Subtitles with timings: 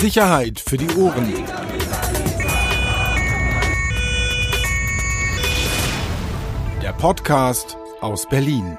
[0.00, 1.32] Sicherheit für die Ohren.
[6.82, 8.76] Der Podcast aus Berlin.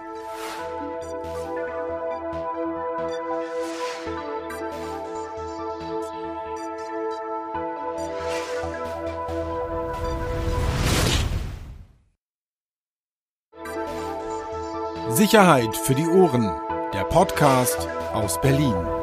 [15.09, 16.51] Sicherheit für die Ohren.
[16.93, 18.96] Der Podcast aus Berlin.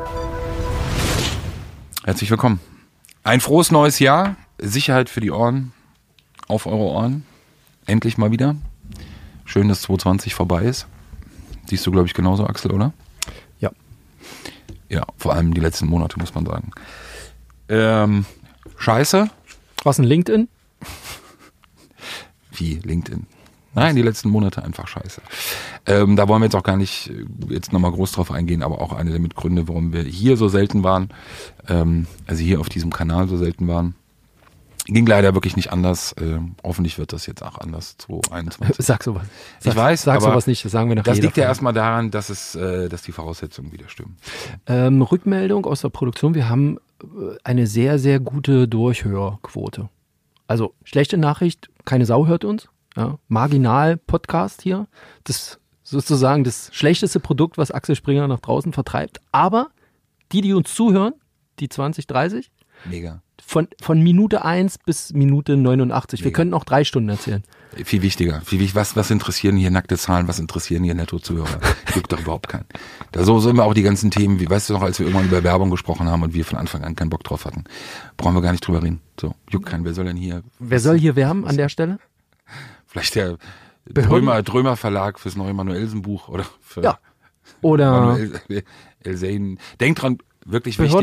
[2.04, 2.60] Herzlich willkommen.
[3.22, 4.36] Ein frohes neues Jahr.
[4.58, 5.72] Sicherheit für die Ohren.
[6.48, 7.24] Auf eure Ohren.
[7.86, 8.56] Endlich mal wieder.
[9.46, 10.86] Schön, dass 2020 vorbei ist.
[11.64, 12.92] Siehst du, glaube ich, genauso, Axel, oder?
[13.58, 13.70] Ja.
[14.90, 16.72] Ja, vor allem die letzten Monate, muss man sagen.
[17.70, 18.26] Ähm,
[18.76, 19.30] scheiße.
[19.82, 20.48] Was ein LinkedIn?
[22.52, 23.26] Wie LinkedIn.
[23.74, 25.20] Nein, die letzten Monate einfach scheiße.
[25.86, 28.80] Ähm, da wollen wir jetzt auch gar nicht äh, jetzt nochmal groß drauf eingehen, aber
[28.80, 31.10] auch eine der Mitgründe, warum wir hier so selten waren,
[31.68, 33.94] ähm, also hier auf diesem Kanal so selten waren.
[34.86, 36.14] Ging leider wirklich nicht anders.
[36.20, 38.84] Ähm, hoffentlich wird das jetzt auch anders 2021.
[38.84, 39.22] Sag sowas.
[39.58, 41.72] Sag, Ich weiß, Sag aber sowas nicht, das sagen wir nach Das liegt ja erstmal
[41.72, 44.16] daran, dass es, äh, dass die Voraussetzungen wieder stimmen.
[44.66, 46.34] Ähm, Rückmeldung aus der Produktion.
[46.34, 47.06] Wir haben äh,
[47.44, 49.88] eine sehr, sehr gute Durchhörquote.
[50.46, 52.68] Also, schlechte Nachricht, keine Sau hört uns.
[52.96, 54.86] Ja, marginal Podcast hier.
[55.24, 59.20] Das sozusagen das schlechteste Produkt, was Axel Springer nach draußen vertreibt.
[59.32, 59.68] Aber
[60.32, 61.14] die, die uns zuhören,
[61.60, 62.50] die 20, 30,
[62.88, 63.22] Mega.
[63.44, 66.20] von, von Minute 1 bis Minute 89.
[66.20, 66.36] Wir Mega.
[66.36, 67.42] könnten auch drei Stunden erzählen.
[67.84, 68.40] Viel wichtiger.
[68.42, 70.26] Viel, was, was interessieren hier nackte Zahlen?
[70.28, 71.60] Was interessieren hier Nettozuhörer?
[71.94, 72.66] Juckt doch überhaupt keinen.
[73.12, 75.28] Da so sind wir auch die ganzen Themen, wie weißt du noch, als wir irgendwann
[75.28, 77.64] über Werbung gesprochen haben und wir von Anfang an keinen Bock drauf hatten.
[78.16, 79.00] Brauchen wir gar nicht drüber reden.
[79.20, 79.84] So, juckt keinen.
[79.84, 80.42] Wer soll denn hier?
[80.58, 81.98] Wer soll hier werben an der Stelle?
[82.94, 83.36] Vielleicht der
[83.92, 86.98] Drömer, Drömer Verlag fürs neue Manuelsen Buch oder für Ja.
[87.60, 88.40] Oder Manuel
[89.00, 89.58] Elsein.
[89.80, 90.94] Denkt dran, wirklich wichtig.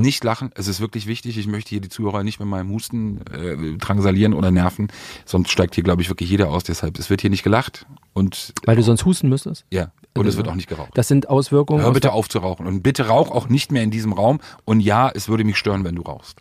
[0.00, 0.50] Nicht lachen.
[0.54, 1.36] Es ist wirklich wichtig.
[1.36, 4.88] Ich möchte hier die Zuhörer nicht mit meinem Husten äh, drangsalieren oder nerven.
[5.26, 6.64] Sonst steigt hier, glaube ich, wirklich jeder aus.
[6.64, 9.66] Deshalb, es wird hier nicht gelacht und weil du sonst husten müsstest.
[9.70, 10.92] ja, und es wird auch nicht geraucht.
[10.94, 11.82] Das sind Auswirkungen.
[11.82, 12.66] Hör bitte auf zu rauchen.
[12.66, 14.40] Und bitte rauch auch nicht mehr in diesem Raum.
[14.64, 16.40] Und ja, es würde mich stören, wenn du rauchst.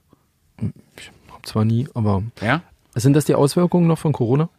[1.32, 2.62] Hab zwar nie, aber Ja?
[2.96, 4.50] sind das die Auswirkungen noch von Corona?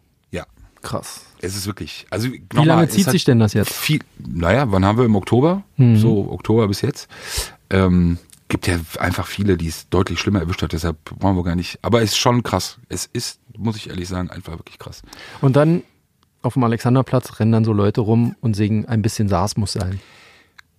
[0.84, 1.22] Krass.
[1.40, 2.06] Es ist wirklich.
[2.10, 3.72] Also Wie lange zieht sich denn das jetzt?
[3.72, 5.64] Viel, naja, wann haben wir im Oktober?
[5.76, 5.96] Mhm.
[5.96, 7.08] So Oktober bis jetzt.
[7.70, 8.18] Ähm,
[8.48, 11.78] gibt ja einfach viele, die es deutlich schlimmer erwischt hat, deshalb wollen wir gar nicht.
[11.82, 12.78] Aber es ist schon krass.
[12.88, 15.02] Es ist, muss ich ehrlich sagen, einfach wirklich krass.
[15.40, 15.82] Und dann
[16.42, 20.00] auf dem Alexanderplatz rennen dann so Leute rum und singen ein bisschen SARS muss sein.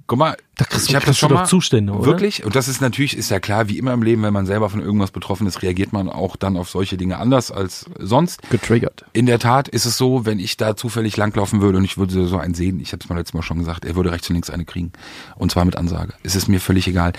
[0.08, 2.06] Guck mal, Da kriegst ich habe das schon doch mal Zustände, oder?
[2.06, 2.46] Wirklich?
[2.46, 4.80] Und das ist natürlich, ist ja klar, wie immer im Leben, wenn man selber von
[4.80, 8.48] irgendwas betroffen ist, reagiert man auch dann auf solche Dinge anders als sonst.
[8.52, 9.06] Getriggert.
[9.14, 12.28] In der Tat ist es so, wenn ich da zufällig langlaufen würde und ich würde
[12.28, 14.36] so einen sehen, ich habe es mal letztes Mal schon gesagt, er würde rechts und
[14.36, 14.92] links eine kriegen.
[15.38, 16.14] Und zwar mit Ansage.
[16.22, 17.14] Es ist mir völlig egal.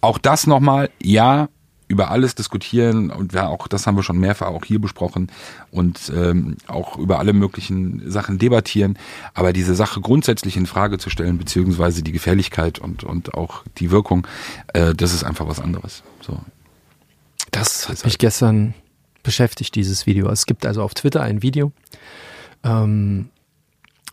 [0.00, 1.48] Auch das nochmal, ja,
[1.86, 5.30] über alles diskutieren und ja, auch das haben wir schon mehrfach auch hier besprochen
[5.70, 8.98] und ähm, auch über alle möglichen Sachen debattieren.
[9.34, 13.90] Aber diese Sache grundsätzlich in Frage zu stellen, beziehungsweise die Gefährlichkeit und, und auch die
[13.90, 14.26] Wirkung,
[14.72, 16.02] äh, das ist einfach was anderes.
[16.20, 16.38] So.
[17.50, 18.74] Das ist Mich gestern
[19.22, 20.28] beschäftigt dieses Video.
[20.30, 21.72] Es gibt also auf Twitter ein Video.
[22.62, 23.28] Ähm,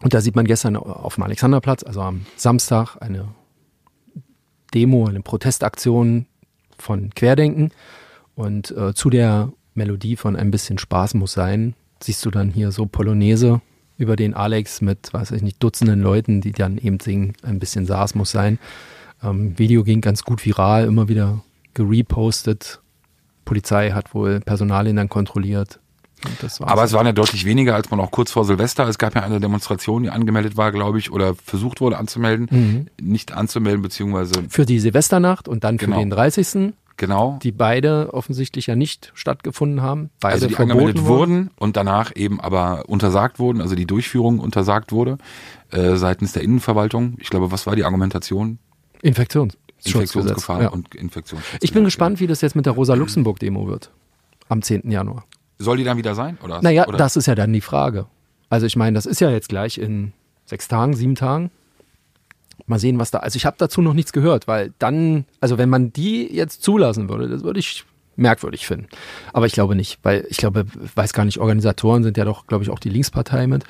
[0.02, 3.28] und da sieht man gestern auf dem Alexanderplatz, also am Samstag, eine
[4.74, 6.26] Demo, eine Protestaktion
[6.81, 7.72] von Querdenken.
[8.36, 12.72] Und äh, zu der Melodie von Ein bisschen Spaß muss sein, siehst du dann hier
[12.72, 13.62] so Polonaise
[13.97, 17.86] über den Alex mit, weiß ich nicht, Dutzenden Leuten, die dann eben singen, ein bisschen
[17.86, 18.58] SARS muss sein.
[19.24, 21.44] Ähm, Video ging ganz gut viral, immer wieder
[21.74, 22.81] gerepostet.
[23.46, 25.80] Polizei hat wohl Personalien dann kontrolliert.
[26.62, 28.88] Aber es waren ja deutlich weniger, als man auch kurz vor Silvester.
[28.88, 32.48] Es gab ja eine Demonstration, die angemeldet war, glaube ich, oder versucht wurde anzumelden.
[32.52, 32.88] Mhm.
[33.06, 36.00] Nicht anzumelden, beziehungsweise für die Silvesternacht und dann für Genau.
[36.00, 36.74] den 30.
[36.98, 37.40] genau.
[37.42, 40.10] die beide offensichtlich ja nicht stattgefunden haben.
[40.20, 44.40] Beide also die verboten angemeldet wurden und danach eben aber untersagt wurden, also die Durchführung
[44.40, 45.18] untersagt wurde
[45.72, 47.16] äh, seitens der Innenverwaltung.
[47.20, 48.60] Ich glaube, was war die Argumentation?
[49.02, 49.96] Infektionsschutzgesetz.
[50.16, 50.70] Infektionsgefahr Ja.
[50.70, 51.60] und Infektionsschutz.
[51.63, 53.92] Ich bin gespannt, wie das jetzt mit der Rosa-Luxemburg-Demo wird.
[54.50, 54.92] Am 10.
[54.92, 55.25] Januar.
[55.63, 56.38] Soll die dann wieder sein?
[56.44, 56.62] Oder?
[56.62, 56.98] Naja, oder?
[56.98, 58.08] das ist ja dann die Frage.
[58.50, 60.13] Also ich meine, das ist ja jetzt gleich in
[60.46, 61.52] sechs Tagen, sieben Tagen.
[62.68, 63.19] Mal sehen, was da.
[63.19, 67.10] Also ich habe dazu noch nichts gehört, weil dann, also wenn man die jetzt zulassen
[67.10, 67.86] würde, das würde ich
[68.16, 68.88] merkwürdig finden.
[69.34, 70.66] Aber ich glaube nicht, weil ich glaube,
[70.96, 73.64] weiß gar nicht, Organisatoren sind ja doch, glaube ich, auch die Linkspartei mit.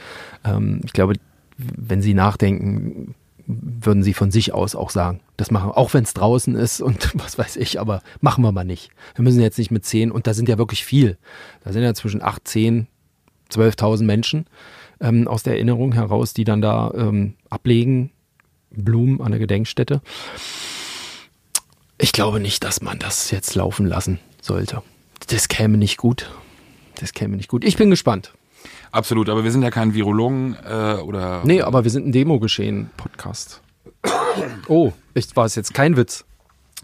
[0.43, 1.13] Ähm, ich glaube,
[1.57, 3.15] wenn sie nachdenken,
[3.61, 7.11] würden sie von sich aus auch sagen, das machen, auch wenn es draußen ist und
[7.15, 8.89] was weiß ich, aber machen wir mal nicht.
[9.15, 11.17] Wir müssen jetzt nicht mit zehn, und da sind ja wirklich viel.
[11.63, 12.87] Da sind ja zwischen acht, zehn,
[13.51, 14.45] 12.000 Menschen
[14.99, 18.11] ähm, aus der Erinnerung heraus, die dann da ähm, ablegen,
[18.71, 20.01] Blumen an der Gedenkstätte.
[21.97, 24.81] Ich glaube nicht, dass man das jetzt laufen lassen sollte.
[25.27, 26.31] Das käme nicht gut.
[26.99, 27.63] Das käme nicht gut.
[27.63, 28.33] Ich bin gespannt.
[28.91, 31.41] Absolut, aber wir sind ja kein Virologen äh, oder.
[31.43, 33.61] Nee, aber wir sind ein Demo-Geschehen-Podcast.
[34.67, 36.25] Oh, ich war es jetzt kein Witz.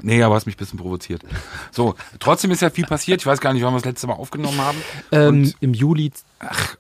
[0.04, 1.24] Nee, aber hast mich ein bisschen provoziert.
[1.72, 3.20] So, trotzdem ist ja viel passiert.
[3.20, 4.78] Ich weiß gar nicht, wann wir das letzte Mal aufgenommen haben.
[5.12, 6.12] Ähm, Im Juli.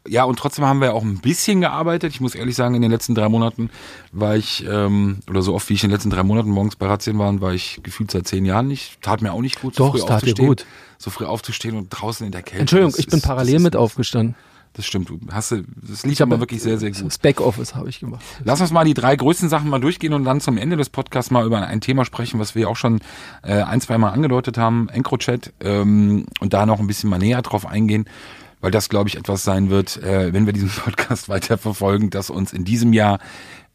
[0.07, 2.13] Ja, und trotzdem haben wir auch ein bisschen gearbeitet.
[2.13, 3.71] Ich muss ehrlich sagen, in den letzten drei Monaten
[4.11, 6.85] war ich, ähm, oder so oft wie ich in den letzten drei Monaten morgens bei
[6.85, 9.01] Razzien war, war ich gefühlt seit zehn Jahren nicht.
[9.01, 10.47] Tat mir auch nicht gut, so Doch, früh tat dir aufzustehen.
[10.47, 10.65] gut.
[10.99, 12.59] So früh aufzustehen und draußen in der Kälte.
[12.61, 14.35] Entschuldigung, Das ich bin ist- parallel mit aufgestanden.
[14.77, 15.09] Das stimmt.
[15.09, 17.03] Du hast, das lief habe aber wirklich sehr, sehr gut.
[17.05, 18.23] Das Backoffice habe ich gemacht.
[18.43, 21.31] Lass uns mal die drei größten Sachen mal durchgehen und dann zum Ende des Podcasts
[21.31, 22.99] mal über ein Thema sprechen, was wir auch schon
[23.43, 27.41] äh, ein, zwei Mal angedeutet haben, EncroChat, ähm, und da noch ein bisschen mal näher
[27.41, 28.05] drauf eingehen,
[28.61, 32.29] weil das, glaube ich, etwas sein wird, äh, wenn wir diesen Podcast weiter verfolgen, das
[32.29, 33.17] uns in diesem Jahr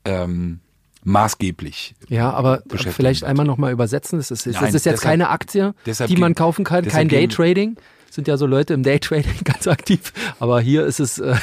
[0.05, 0.61] ähm,
[1.05, 3.31] maßgeblich Ja, aber vielleicht wird.
[3.31, 4.19] einmal nochmal übersetzen.
[4.19, 5.75] Das ist, das Nein, ist jetzt deshalb- keine Aktie,
[6.09, 7.77] die man kaufen kann, kein Daytrading.
[8.13, 10.13] Sind ja so Leute im Daytrading ganz aktiv.
[10.39, 11.35] Aber hier ist es äh,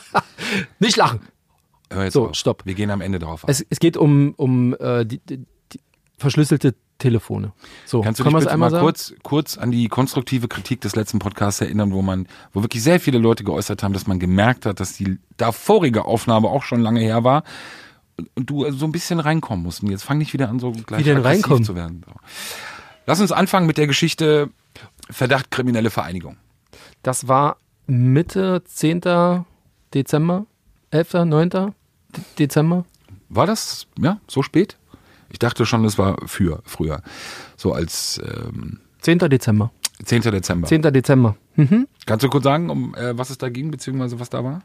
[0.78, 1.20] nicht lachen.
[1.90, 2.34] Hör jetzt So, auf.
[2.34, 2.62] stopp.
[2.64, 3.44] Wir gehen am Ende drauf.
[3.46, 5.80] Es, es geht um, um äh, die, die, die
[6.16, 7.52] verschlüsselte Telefone.
[7.84, 8.84] So, Kannst du können dich bitte einmal mal sagen?
[8.86, 13.00] kurz, kurz an die konstruktive Kritik des letzten Podcasts erinnern, wo man, wo wirklich sehr
[13.00, 17.00] viele Leute geäußert haben, dass man gemerkt hat, dass die davorige Aufnahme auch schon lange
[17.00, 17.44] her war
[18.34, 19.82] und, du so ein bisschen reinkommen musst.
[19.82, 21.64] Und jetzt fang nicht wieder an, so gleich Wie denn reinkommen?
[21.64, 22.02] zu werden.
[22.06, 22.12] So.
[23.06, 24.48] Lass uns anfangen mit der Geschichte
[25.10, 26.36] Verdacht kriminelle Vereinigung.
[27.02, 27.56] Das war
[27.86, 29.00] Mitte 10.
[29.94, 30.46] Dezember,
[30.90, 31.48] 11., 9.
[31.50, 31.70] De-
[32.38, 32.84] Dezember.
[33.30, 34.76] War das, ja, so spät?
[35.30, 37.02] Ich dachte schon, es war für früher.
[37.56, 39.18] So als ähm, 10.
[39.18, 39.70] Dezember.
[40.04, 40.22] 10.
[40.22, 40.66] Dezember.
[40.68, 40.82] 10.
[40.82, 41.36] Dezember.
[41.56, 41.88] Mhm.
[42.06, 44.62] Kannst du kurz sagen, um äh, was es da ging, beziehungsweise was da war?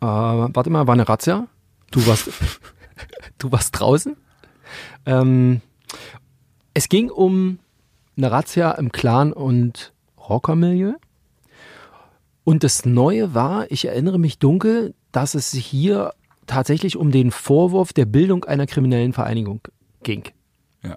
[0.00, 0.06] Äh,
[0.54, 1.46] warte mal, war eine Razzia.
[1.90, 2.30] Du warst,
[3.38, 4.16] du warst draußen.
[5.06, 5.60] Ähm,
[6.74, 7.58] es ging um
[8.16, 9.92] eine Razzia im Clan- und
[10.28, 10.94] Rockermilieu.
[12.44, 16.12] Und das Neue war, ich erinnere mich dunkel, dass es hier
[16.46, 19.60] tatsächlich um den Vorwurf der Bildung einer kriminellen Vereinigung
[20.02, 20.24] ging.
[20.84, 20.96] Ja.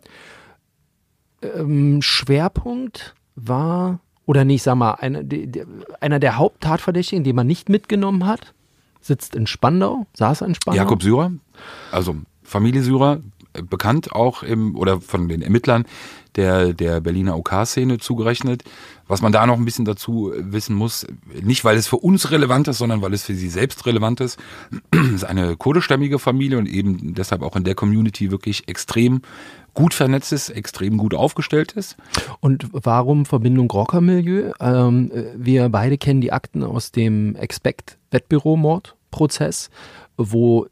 [1.42, 5.66] Ähm, Schwerpunkt war, oder nicht, sag mal, einer, der-
[6.01, 8.54] einer der Haupttatverdächtigen, den man nicht mitgenommen hat,
[9.01, 10.81] sitzt in Spandau, saß in Spandau.
[10.81, 11.31] Jakob Syrer,
[11.92, 13.21] also Familie Syrer,
[13.69, 15.86] bekannt auch im, oder von den Ermittlern
[16.36, 18.63] der, der Berliner OK-Szene zugerechnet.
[19.07, 21.07] Was man da noch ein bisschen dazu wissen muss,
[21.42, 24.38] nicht weil es für uns relevant ist, sondern weil es für sie selbst relevant ist,
[25.16, 29.22] ist eine kurdischstämmige Familie und eben deshalb auch in der Community wirklich extrem
[29.74, 31.98] gut vernetzt ist, extrem gut aufgestellt ist.
[32.40, 34.52] Und warum Verbindung Rockermilieu?
[34.60, 39.72] Ähm, äh, wir beide kennen die Akten aus dem Expect-Wettbüro-Mordprozess,
[40.18, 40.68] wo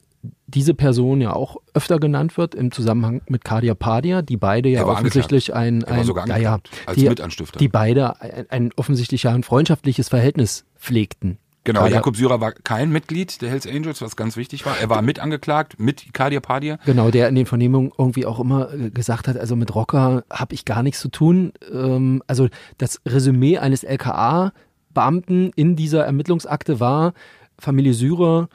[0.47, 4.85] diese Person ja auch öfter genannt wird im Zusammenhang mit Kadia Padia, die beide ja
[4.85, 7.59] offensichtlich ein, ein sogar ja, als die, Mitanstifter.
[7.59, 11.37] die beide ein, ein offensichtlich ja ein freundschaftliches Verhältnis pflegten.
[11.63, 14.79] Genau, Kadia- Jakob Syrer war kein Mitglied der Hells Angels, was ganz wichtig war.
[14.79, 16.79] Er war mit angeklagt, mit Kadir Padir.
[16.85, 20.55] Genau, der in den Vernehmungen irgendwie auch immer äh, gesagt hat, also mit Rocker habe
[20.55, 21.51] ich gar nichts zu tun.
[21.73, 22.47] Ähm, also
[22.77, 27.13] das Resümee eines LKA-Beamten in dieser Ermittlungsakte war,
[27.59, 28.47] Familie Syrer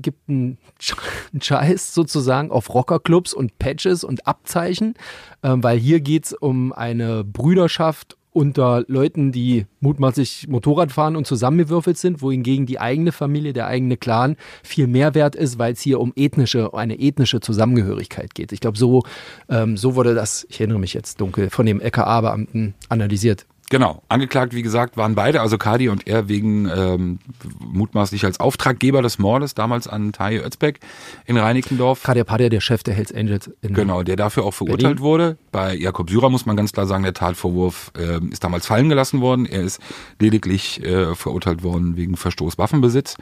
[0.00, 0.96] gibt einen Sch-
[1.32, 4.94] einen Scheiß sozusagen auf Rockerclubs und Patches und Abzeichen,
[5.42, 11.98] ähm, weil hier geht's um eine Brüderschaft unter Leuten, die mutmaßlich Motorrad fahren und zusammengewürfelt
[11.98, 15.98] sind, wohingegen die eigene Familie, der eigene Clan viel mehr wert ist, weil es hier
[15.98, 18.52] um ethnische, eine ethnische Zusammengehörigkeit geht.
[18.52, 19.02] Ich glaube, so,
[19.48, 23.46] ähm, so wurde das, ich erinnere mich jetzt dunkel, von dem LKA-Beamten analysiert.
[23.70, 27.20] Genau, angeklagt, wie gesagt, waren beide, also Kadi und er, wegen ähm,
[27.60, 30.80] mutmaßlich als Auftraggeber des Mordes damals an Taye Özbek
[31.24, 32.02] in Reinickendorf.
[32.02, 34.98] Kadir Padia, der Chef der Hells Angels in Genau, der dafür auch verurteilt Berlin.
[34.98, 35.38] wurde.
[35.52, 39.20] Bei Jakob Syrer muss man ganz klar sagen, der Tatvorwurf ähm, ist damals fallen gelassen
[39.20, 39.46] worden.
[39.46, 39.80] Er ist
[40.18, 43.16] lediglich äh, verurteilt worden wegen Verstoß Waffenbesitz.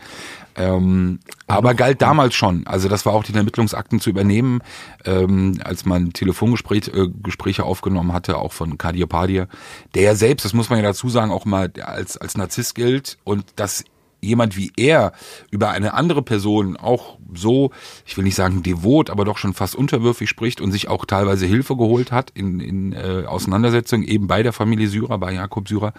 [0.59, 2.67] Ähm, aber galt damals schon.
[2.67, 4.61] Also das war auch den Ermittlungsakten zu übernehmen,
[5.05, 9.49] ähm, als man Telefongespräche äh, Gespräche aufgenommen hatte, auch von Kadir Padir,
[9.95, 13.19] der ja selbst, das muss man ja dazu sagen, auch mal als, als Narzisst gilt
[13.25, 13.85] und das
[14.21, 15.13] jemand wie er
[15.51, 17.71] über eine andere Person auch so,
[18.07, 21.47] ich will nicht sagen devot, aber doch schon fast unterwürfig spricht und sich auch teilweise
[21.47, 25.93] Hilfe geholt hat in, in äh, Auseinandersetzungen eben bei der Familie Syrer, bei Jakob Syrer,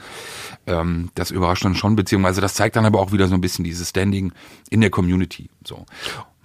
[0.68, 3.64] ähm, das überrascht dann schon, beziehungsweise das zeigt dann aber auch wieder so ein bisschen
[3.64, 4.32] dieses Standing
[4.70, 5.50] in der Community.
[5.66, 5.86] So.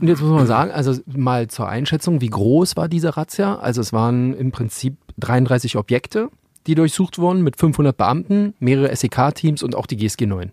[0.01, 3.57] Und jetzt muss man sagen, also mal zur Einschätzung, wie groß war diese Razzia?
[3.57, 6.29] Also es waren im Prinzip 33 Objekte,
[6.67, 10.53] die durchsucht wurden mit 500 Beamten, mehrere SEK-Teams und auch die GSG 9.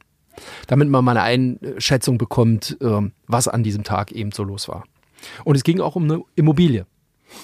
[0.67, 4.83] Damit man mal eine Einschätzung bekommt, ähm, was an diesem Tag eben so los war.
[5.43, 6.85] Und es ging auch um eine Immobilie.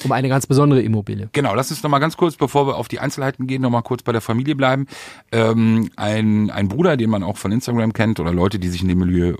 [0.03, 1.29] Um eine ganz besondere Immobilie.
[1.31, 3.81] Genau, lass uns noch mal ganz kurz, bevor wir auf die Einzelheiten gehen, noch mal
[3.81, 4.85] kurz bei der Familie bleiben.
[5.31, 8.89] Ähm, ein, ein Bruder, den man auch von Instagram kennt oder Leute, die sich in
[8.89, 9.35] dem Milieu äh,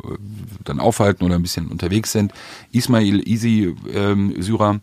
[0.64, 2.32] dann aufhalten oder ein bisschen unterwegs sind,
[2.72, 4.80] Ismail Easy ähm, Syrer,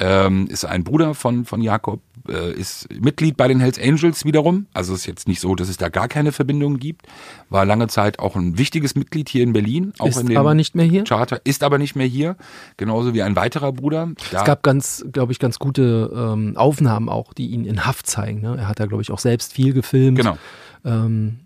[0.00, 4.66] ähm, ist ein Bruder von, von Jakob, äh, ist Mitglied bei den Hells Angels wiederum.
[4.72, 7.06] Also ist jetzt nicht so, dass es da gar keine Verbindung gibt.
[7.50, 9.92] War lange Zeit auch ein wichtiges Mitglied hier in Berlin.
[9.98, 11.04] Auch Ist in aber nicht mehr hier?
[11.04, 11.40] Charter.
[11.44, 12.36] Ist aber nicht mehr hier.
[12.78, 14.08] Genauso wie ein weiterer Bruder.
[14.32, 18.40] Es gab ganz, glaube ich, ganz gute ähm, Aufnahmen auch, die ihn in Haft zeigen.
[18.40, 18.56] Ne?
[18.58, 20.16] Er hat da, glaube ich, auch selbst viel gefilmt.
[20.16, 20.38] genau.
[20.84, 21.40] Ähm,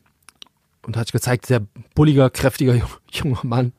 [0.86, 1.62] und hat gezeigt, sehr
[1.94, 2.74] bulliger, kräftiger
[3.10, 3.72] junger Mann,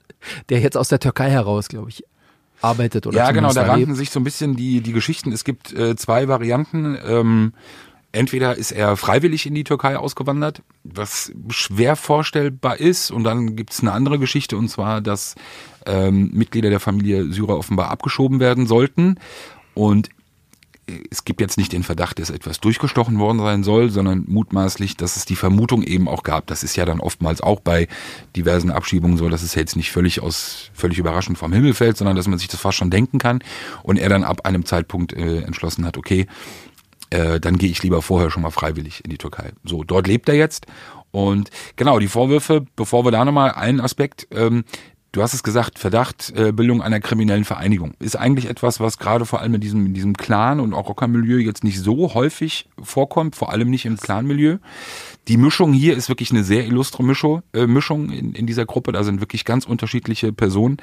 [0.49, 2.03] der jetzt aus der Türkei heraus, glaube ich,
[2.65, 5.31] arbeitet oder Ja, genau, da ranken sich so ein bisschen die, die Geschichten.
[5.31, 6.97] Es gibt äh, zwei Varianten.
[7.05, 7.53] Ähm,
[8.11, 13.11] entweder ist er freiwillig in die Türkei ausgewandert, was schwer vorstellbar ist.
[13.11, 15.35] Und dann gibt's eine andere Geschichte, und zwar, dass
[15.85, 19.19] ähm, Mitglieder der Familie Syrer offenbar abgeschoben werden sollten.
[19.73, 20.09] Und
[21.09, 25.15] es gibt jetzt nicht den Verdacht, dass etwas durchgestochen worden sein soll, sondern mutmaßlich, dass
[25.15, 26.45] es die Vermutung eben auch gab.
[26.47, 27.87] Das ist ja dann oftmals auch bei
[28.35, 32.15] diversen Abschiebungen so, dass es jetzt nicht völlig aus, völlig überraschend vom Himmel fällt, sondern
[32.15, 33.43] dass man sich das fast schon denken kann.
[33.81, 36.27] Und er dann ab einem Zeitpunkt äh, entschlossen hat, okay,
[37.09, 39.53] äh, dann gehe ich lieber vorher schon mal freiwillig in die Türkei.
[39.63, 40.67] So, dort lebt er jetzt.
[41.11, 44.65] Und genau, die Vorwürfe, bevor wir da nochmal einen Aspekt, ähm,
[45.15, 47.93] du hast es gesagt, Verdacht, äh, Bildung einer kriminellen Vereinigung.
[47.99, 51.37] Ist eigentlich etwas, was gerade vor allem in diesem, in diesem Clan- und auch Rockermilieu
[51.37, 54.57] jetzt nicht so häufig vorkommt, vor allem nicht im Clan-Milieu.
[55.27, 58.91] Die Mischung hier ist wirklich eine sehr illustre Mischung, äh, Mischung in, in dieser Gruppe.
[58.91, 60.77] Da sind wirklich ganz unterschiedliche Personen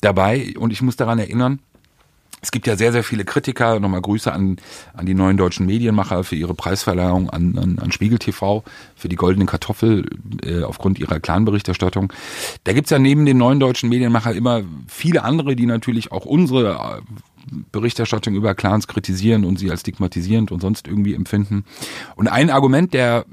[0.00, 0.54] dabei.
[0.58, 1.60] Und ich muss daran erinnern,
[2.42, 3.80] es gibt ja sehr, sehr viele Kritiker.
[3.80, 4.56] Nochmal Grüße an,
[4.94, 8.64] an die neuen deutschen Medienmacher für ihre Preisverleihung, an, an, an Spiegel TV
[8.96, 10.08] für die goldene Kartoffel
[10.42, 12.12] äh, aufgrund ihrer Clan-Berichterstattung.
[12.64, 17.00] Da gibt's ja neben den neuen deutschen Medienmacher immer viele andere, die natürlich auch unsere
[17.02, 17.02] äh,
[17.72, 21.64] Berichterstattung über Clans kritisieren und sie als stigmatisierend und sonst irgendwie empfinden.
[22.16, 23.26] Und ein Argument der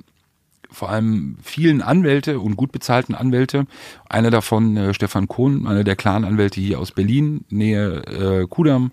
[0.72, 3.66] vor allem vielen Anwälte und gut bezahlten Anwälte.
[4.10, 8.92] Einer davon, äh, Stefan Kohn, einer der Clan-Anwälte hier aus Berlin, Nähe äh, Kudam.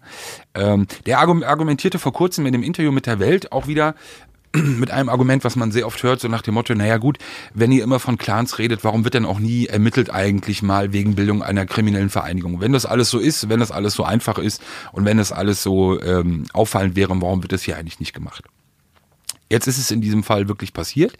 [0.54, 3.94] Ähm, der argum- argumentierte vor kurzem in einem Interview mit der Welt auch wieder
[4.54, 7.18] mit einem Argument, was man sehr oft hört, so nach dem Motto, naja gut,
[7.54, 11.16] wenn ihr immer von Clans redet, warum wird denn auch nie ermittelt eigentlich mal wegen
[11.16, 12.60] Bildung einer kriminellen Vereinigung?
[12.60, 14.62] Wenn das alles so ist, wenn das alles so einfach ist
[14.92, 18.44] und wenn das alles so ähm, auffallend wäre, warum wird das hier eigentlich nicht gemacht?
[19.50, 21.16] Jetzt ist es in diesem Fall wirklich passiert.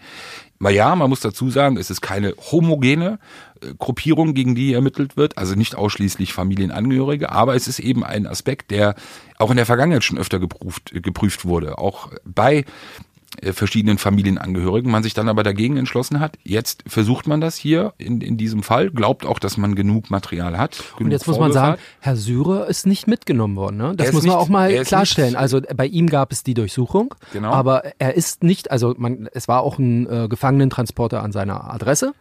[0.61, 3.19] Ja, man muss dazu sagen, es ist keine homogene
[3.61, 8.27] äh, Gruppierung, gegen die ermittelt wird, also nicht ausschließlich Familienangehörige, aber es ist eben ein
[8.27, 8.95] Aspekt, der
[9.39, 12.65] auch in der Vergangenheit schon öfter geprüft, geprüft wurde, auch bei
[13.53, 16.39] verschiedenen Familienangehörigen, man sich dann aber dagegen entschlossen hat.
[16.43, 20.57] Jetzt versucht man das hier in, in diesem Fall, glaubt auch, dass man genug Material
[20.59, 20.83] hat.
[20.93, 21.81] Und genug jetzt muss man sagen, hat.
[22.01, 23.77] Herr Syrer ist nicht mitgenommen worden.
[23.77, 23.95] Ne?
[23.97, 25.31] Das muss man nicht- auch mal klarstellen.
[25.31, 27.51] nicht- also bei ihm gab es die Durchsuchung, Genau.
[27.53, 32.13] aber er ist nicht, also man, es war auch ein äh, Gefangenentransporter an seiner Adresse,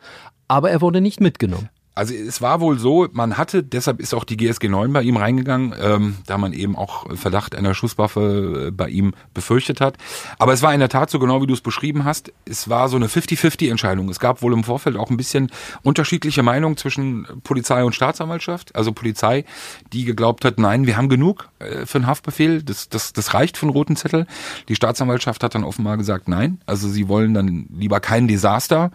[0.48, 1.70] aber er wurde nicht mitgenommen.
[1.96, 5.18] Also es war wohl so, man hatte, deshalb ist auch die GSG 9 bei ihm
[5.18, 9.98] reingegangen, ähm, da man eben auch Verdacht einer Schusswaffe äh, bei ihm befürchtet hat.
[10.40, 12.34] Aber es war in der Tat so genau, wie du es beschrieben hast.
[12.46, 14.10] Es war so eine 50-50-Entscheidung.
[14.10, 15.52] Es gab wohl im Vorfeld auch ein bisschen
[15.84, 18.76] unterschiedliche Meinungen zwischen Polizei und Staatsanwaltschaft.
[18.76, 19.46] Also Polizei,
[19.92, 23.56] die geglaubt hat, nein, wir haben genug äh, für einen Haftbefehl, das, das, das reicht
[23.56, 24.26] für einen roten Zettel.
[24.68, 26.60] Die Staatsanwaltschaft hat dann offenbar gesagt, nein.
[26.66, 28.92] Also sie wollen dann lieber kein Desaster.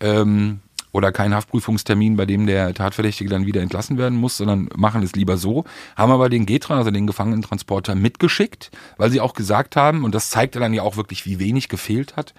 [0.00, 0.60] Ähm,
[0.92, 5.14] oder keinen Haftprüfungstermin, bei dem der Tatverdächtige dann wieder entlassen werden muss, sondern machen es
[5.14, 5.64] lieber so,
[5.96, 10.30] haben aber den Getra, also den Gefangenentransporter, mitgeschickt, weil sie auch gesagt haben, und das
[10.30, 12.34] zeigt dann ja auch wirklich, wie wenig gefehlt hat,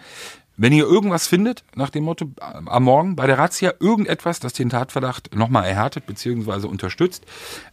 [0.56, 4.54] wenn ihr irgendwas findet, nach dem Motto äh, am Morgen bei der Razzia, irgendetwas, das
[4.54, 6.68] den Tatverdacht nochmal erhärtet bzw.
[6.68, 7.26] unterstützt,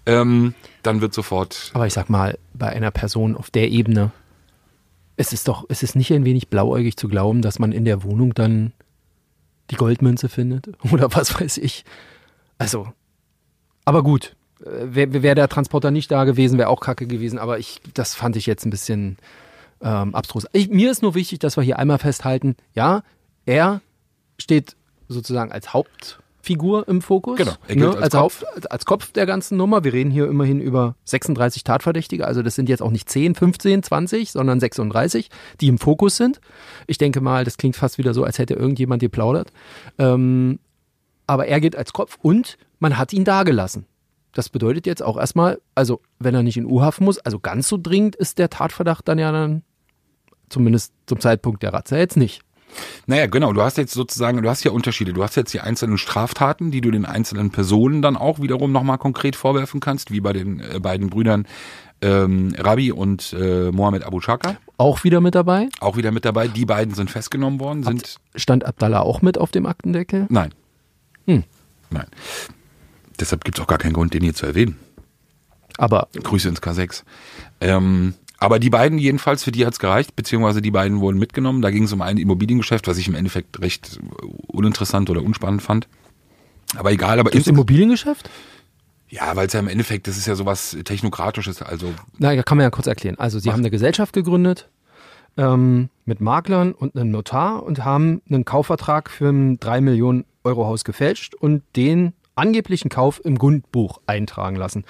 [0.07, 4.13] ähm, dann wird sofort Aber ich sag mal, bei einer Person auf der Ebene,
[5.17, 8.03] es ist doch, es ist nicht ein wenig blauäugig zu glauben, dass man in der
[8.03, 8.73] Wohnung dann
[9.71, 11.85] die Goldmünze findet oder was weiß ich.
[12.59, 12.89] Also,
[13.85, 14.37] aber gut.
[14.63, 18.37] Wäre wär der Transporter nicht da gewesen, wäre auch kacke gewesen, aber ich, das fand
[18.37, 19.17] ich jetzt ein bisschen
[19.81, 20.47] ähm, abstrus.
[20.53, 23.03] Ich, mir ist nur wichtig, dass wir hier einmal festhalten, ja,
[23.47, 23.81] er
[24.39, 24.77] steht
[25.09, 25.73] sozusagen als
[26.41, 27.37] Hauptfigur im Fokus.
[27.37, 29.85] Genau, er ne, gilt als, als Haupt, als, Kopf der ganzen Nummer.
[29.85, 33.83] Wir reden hier immerhin über 36 Tatverdächtige, also das sind jetzt auch nicht 10, 15,
[33.83, 35.29] 20, sondern 36,
[35.61, 36.41] die im Fokus sind.
[36.87, 39.53] Ich denke mal, das klingt fast wieder so, als hätte irgendjemand geplaudert.
[39.99, 40.59] Ähm,
[41.27, 43.85] aber er geht als Kopf und man hat ihn dagelassen.
[44.33, 47.79] Das bedeutet jetzt auch erstmal, also wenn er nicht in U-Haft muss, also ganz so
[47.81, 49.63] dringend ist der Tatverdacht dann ja dann,
[50.49, 52.43] zumindest zum Zeitpunkt der Razzia jetzt nicht.
[53.07, 53.53] Naja, genau.
[53.53, 55.13] Du hast jetzt sozusagen, du hast ja Unterschiede.
[55.13, 58.99] Du hast jetzt die einzelnen Straftaten, die du den einzelnen Personen dann auch wiederum nochmal
[58.99, 61.47] konkret vorwerfen kannst, wie bei den äh, beiden Brüdern
[62.03, 64.57] ähm, Rabi und äh, Mohammed Abu Chaka.
[64.77, 65.69] Auch wieder mit dabei?
[65.81, 66.49] Auch wieder mit dabei.
[66.49, 67.83] Die beiden sind festgenommen worden.
[67.83, 70.27] Sind Stand Abdallah auch mit auf dem Aktendeckel?
[70.31, 70.55] Nein.
[71.27, 71.45] Hm.
[71.91, 72.07] Nein.
[73.19, 74.77] Deshalb gibt es auch gar keinen Grund, den hier zu erwähnen.
[75.77, 77.05] Aber Grüße ins K6.
[77.61, 81.61] Ähm, aber die beiden jedenfalls, für die hat's gereicht, beziehungsweise die beiden wurden mitgenommen.
[81.61, 84.01] Da ging es um ein Immobiliengeschäft, was ich im Endeffekt recht
[84.47, 85.89] uninteressant oder unspannend fand.
[86.77, 88.31] Aber egal, aber das Immobiliengeschäft?
[89.11, 91.61] Ja, weil es ja im Endeffekt, das ist ja sowas Technokratisches.
[91.61, 93.19] Also Na, ja, kann man ja kurz erklären.
[93.19, 93.55] Also sie Macht.
[93.55, 94.71] haben eine Gesellschaft gegründet
[95.37, 100.65] ähm, mit Maklern und einem Notar und haben einen Kaufvertrag für ein 3 Millionen Euro
[100.65, 104.85] Haus gefälscht und den angeblichen Kauf im Grundbuch eintragen lassen.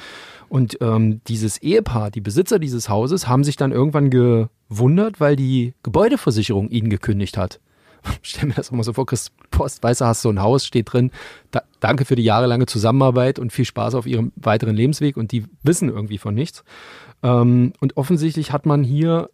[0.50, 5.74] Und ähm, dieses Ehepaar, die Besitzer dieses Hauses, haben sich dann irgendwann gewundert, weil die
[5.84, 7.60] Gebäudeversicherung ihnen gekündigt hat.
[8.22, 10.92] Stell mir das immer so vor, Chris Post, weißt du, hast so ein Haus, steht
[10.92, 11.12] drin,
[11.52, 15.44] da, danke für die jahrelange Zusammenarbeit und viel Spaß auf ihrem weiteren Lebensweg und die
[15.62, 16.64] wissen irgendwie von nichts.
[17.22, 19.30] Ähm, und offensichtlich hat man hier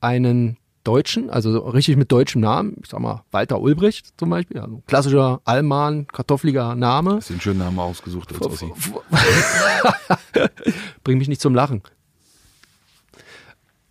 [0.00, 0.56] einen
[0.88, 4.82] Deutschen, also so richtig mit deutschem Namen, ich sag mal Walter Ulbricht zum Beispiel, also
[4.86, 7.16] klassischer Allmann, kartoffeliger Name.
[7.16, 8.72] hast du den schönen Namen ausgesucht als Ossi.
[11.04, 11.82] Bring mich nicht zum Lachen.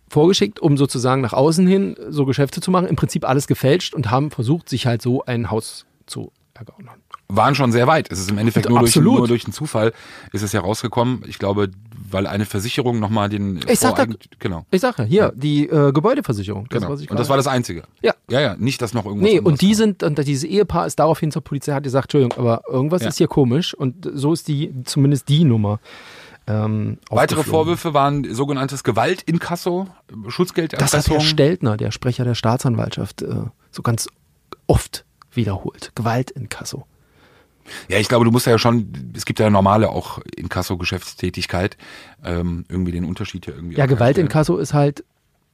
[0.08, 4.10] Vorgeschickt, um sozusagen nach außen hin so Geschäfte zu machen, im Prinzip alles gefälscht und
[4.10, 7.00] haben versucht, sich halt so ein Haus zu ergaunern.
[7.30, 8.10] Waren schon sehr weit.
[8.10, 9.92] Es ist im Endeffekt nur durch, nur durch einen Zufall
[10.32, 11.24] ist es ja rausgekommen.
[11.26, 11.70] Ich glaube,
[12.10, 14.64] weil eine Versicherung nochmal den Ich sag Voreigent- genau.
[14.70, 16.66] Ich sage ja, hier, die äh, Gebäudeversicherung.
[16.70, 16.92] Das, Genau.
[16.94, 17.82] Und das war das Einzige.
[18.00, 18.14] Ja.
[18.30, 19.74] Ja, ja, nicht, dass noch irgendwas Nee, und die war.
[19.74, 23.08] sind, und dieses Ehepaar ist daraufhin zur Polizei, hat gesagt, Entschuldigung, aber irgendwas Ja.
[23.08, 25.80] ist hier komisch und so ist die, zumindest die Nummer.
[26.46, 27.44] Ähm, Weitere.
[27.44, 29.86] Vorwürfe waren sogenanntes Gewaltinkasso,
[30.70, 31.08] Das hat.
[31.08, 33.34] Herr Steltner, der Sprecher der Staatsanwaltschaft, äh,
[33.70, 34.08] so ganz
[34.66, 35.92] oft wiederholt.
[35.94, 36.86] Gewalt in Kasso.
[37.88, 41.76] Ja, ich glaube, du musst ja schon, es gibt ja normale auch Inkasso-Geschäftstätigkeit,
[42.24, 43.76] ähm, irgendwie den Unterschied hier irgendwie.
[43.76, 44.28] Ja, Gewalt in.
[44.28, 45.04] Kasso ist halt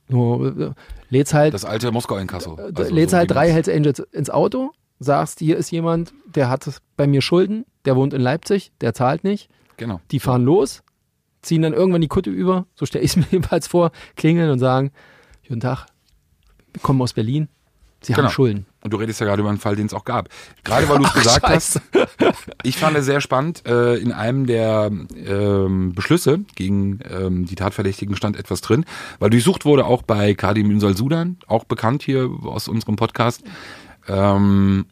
[0.08, 0.70] nur, äh,
[1.10, 2.58] lädst halt, Das alte Moskau-Inkasso.
[2.58, 6.48] äh, Also lädst so halt drei Hells Angels ins Auto, sagst, hier ist jemand, der
[6.48, 9.48] hat bei mir Schulden, der wohnt in Leipzig, der zahlt nicht.
[9.76, 10.00] Genau.
[10.10, 10.82] Die fahren los,
[11.42, 14.58] ziehen dann irgendwann die Kutte über, so stelle ich es mir jedenfalls vor, klingeln und
[14.58, 14.92] sagen,
[15.48, 15.86] guten Tag,
[16.72, 17.48] wir kommen aus Berlin,
[18.04, 18.26] Sie Genau.
[18.26, 18.66] haben Schulden.
[18.82, 20.28] Und du redest ja gerade über einen Fall, den es auch gab.
[20.62, 21.80] Gerade weil du es gesagt hast,
[22.62, 24.90] ich fand es sehr spannend, äh, in einem der
[25.26, 28.84] ähm, Beschlüsse gegen ähm, die Tatverdächtigen stand etwas drin,
[29.18, 33.42] weil durchsucht wurde auch bei Kadim Ünsal Sudan, auch bekannt hier aus unserem Podcast,
[34.06, 34.84] ähm,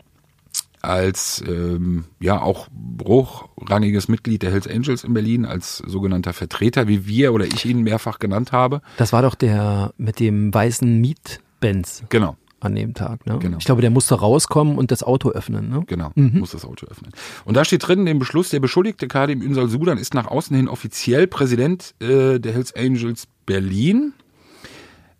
[0.81, 2.67] als ähm, ja auch
[3.05, 7.83] hochrangiges Mitglied der Hells Angels in Berlin, als sogenannter Vertreter, wie wir oder ich ihn
[7.83, 8.81] mehrfach genannt habe.
[8.97, 12.37] Das war doch der mit dem weißen Mietbenz Genau.
[12.65, 13.27] An dem Tag.
[13.27, 13.39] Ne?
[13.39, 13.59] Genau.
[13.59, 15.69] Ich glaube, der musste rauskommen und das Auto öffnen.
[15.69, 15.83] Ne?
[15.87, 17.13] Genau, muss das Auto öffnen.
[17.45, 20.55] Und da steht drin, in dem Beschluss, der Beschuldigte Kadim Ünsal Sudan ist nach außen
[20.57, 24.15] hin offiziell Präsident äh, der Hells Angels Berlin.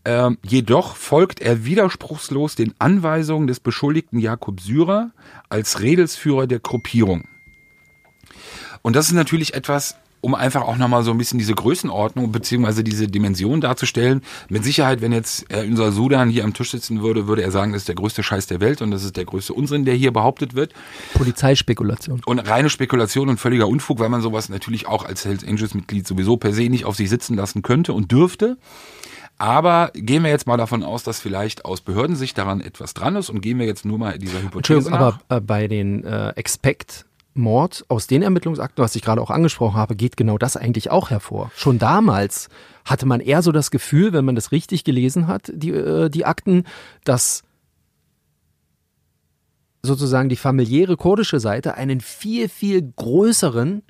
[0.05, 5.13] Ähm, jedoch folgt er widerspruchslos den Anweisungen des Beschuldigten Jakob Syrer
[5.49, 7.29] als Redelsführer der Gruppierung.
[8.83, 12.85] Und das ist natürlich etwas, um einfach auch nochmal so ein bisschen diese Größenordnung beziehungsweise
[12.85, 14.23] diese Dimension darzustellen.
[14.49, 17.73] Mit Sicherheit, wenn jetzt Herr Ünsal Sudan hier am Tisch sitzen würde, würde er sagen,
[17.73, 20.13] das ist der größte Scheiß der Welt und das ist der größte Unsinn, der hier
[20.13, 20.73] behauptet wird.
[21.15, 22.23] Polizeispekulation.
[22.25, 26.07] Und reine Spekulation und völliger Unfug, weil man sowas natürlich auch als Hells Angels Mitglied
[26.07, 28.57] sowieso per se nicht auf sich sitzen lassen könnte und dürfte.
[29.39, 33.29] Aber gehen wir jetzt mal davon aus, dass vielleicht aus Behördensicht daran etwas dran ist
[33.29, 35.19] und gehen wir jetzt nur mal dieser Hypothese Entschuldigung, nach.
[35.29, 39.77] aber äh, bei den äh, Expect Mord aus den Ermittlungsakten, was ich gerade auch angesprochen
[39.77, 41.51] habe, geht genau das eigentlich auch hervor.
[41.57, 42.49] Schon damals
[42.85, 46.25] hatte man eher so das Gefühl, wenn man das richtig gelesen hat, die, äh, die
[46.25, 46.65] Akten,
[47.05, 47.43] dass
[49.83, 53.83] sozusagen die familiäre kurdische Seite einen viel, viel größeren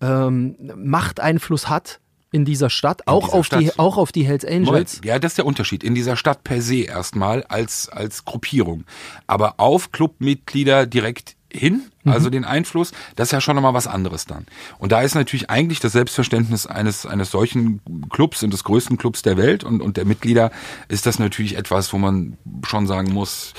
[0.00, 2.00] ähm, Machteinfluss hat
[2.32, 3.78] in dieser Stadt, auch, dieser auf Die, Stadt.
[3.78, 4.66] auch auf die Hells Angels.
[4.66, 5.82] Moment, ja, das ist der Unterschied.
[5.82, 8.84] In dieser Stadt per se erstmal als, als Gruppierung.
[9.26, 14.24] Aber auf Clubmitglieder direkt hin, also den Einfluss, das ist ja schon nochmal was anderes
[14.26, 14.46] dann.
[14.78, 19.22] Und da ist natürlich eigentlich das Selbstverständnis eines, eines solchen Clubs und des größten Clubs
[19.22, 20.50] der Welt und, und der Mitglieder
[20.88, 23.52] ist das natürlich etwas, wo man schon sagen muss,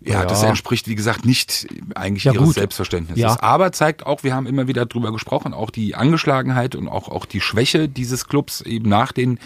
[0.00, 0.26] ja, Ja.
[0.26, 2.54] das entspricht, wie gesagt, nicht eigentlich Ja, ihres gut.
[2.56, 3.22] Selbstverständnisses.
[3.22, 3.42] Ja.
[3.42, 7.24] Aber zeigt auch, wir haben immer wieder drüber gesprochen, auch die Angeschlagenheit und auch, auch
[7.24, 9.38] die Schwäche dieses Clubs eben nach den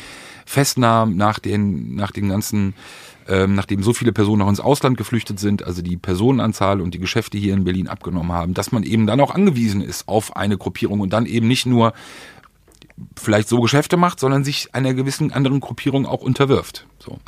[0.46, 2.74] Festnahmen, nach den, nach den ganzen,
[3.28, 6.98] ähm, nachdem so viele Personen auch ins Ausland geflüchtet sind, also die Personenanzahl und die
[6.98, 10.56] Geschäfte hier in Berlin abgenommen haben, dass man eben dann auch angewiesen ist auf eine
[10.56, 11.92] Gruppierung und dann eben nicht nur
[13.16, 16.86] vielleicht so Geschäfte macht, sondern sich einer gewissen anderen Gruppierung auch unterwirft.
[16.98, 17.18] So.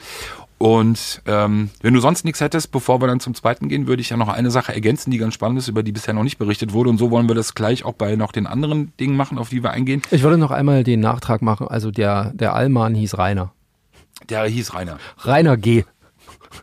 [0.58, 4.10] Und ähm, wenn du sonst nichts hättest, bevor wir dann zum zweiten gehen, würde ich
[4.10, 6.74] ja noch eine Sache ergänzen, die ganz spannend ist, über die bisher noch nicht berichtet
[6.74, 6.90] wurde.
[6.90, 9.62] Und so wollen wir das gleich auch bei noch den anderen Dingen machen, auf die
[9.62, 10.02] wir eingehen.
[10.10, 11.66] Ich würde noch einmal den Nachtrag machen.
[11.66, 13.52] Also der, der Allmann hieß Rainer.
[14.28, 14.98] Der hieß Rainer.
[15.18, 15.84] Rainer G.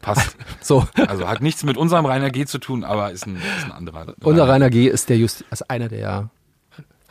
[0.01, 0.35] Passt.
[0.61, 0.85] So.
[1.07, 4.13] Also hat nichts mit unserem Rainer G zu tun, aber ist ein, ist ein anderer.
[4.21, 4.87] Unser Rainer G.
[4.87, 6.29] ist der Just, ist einer der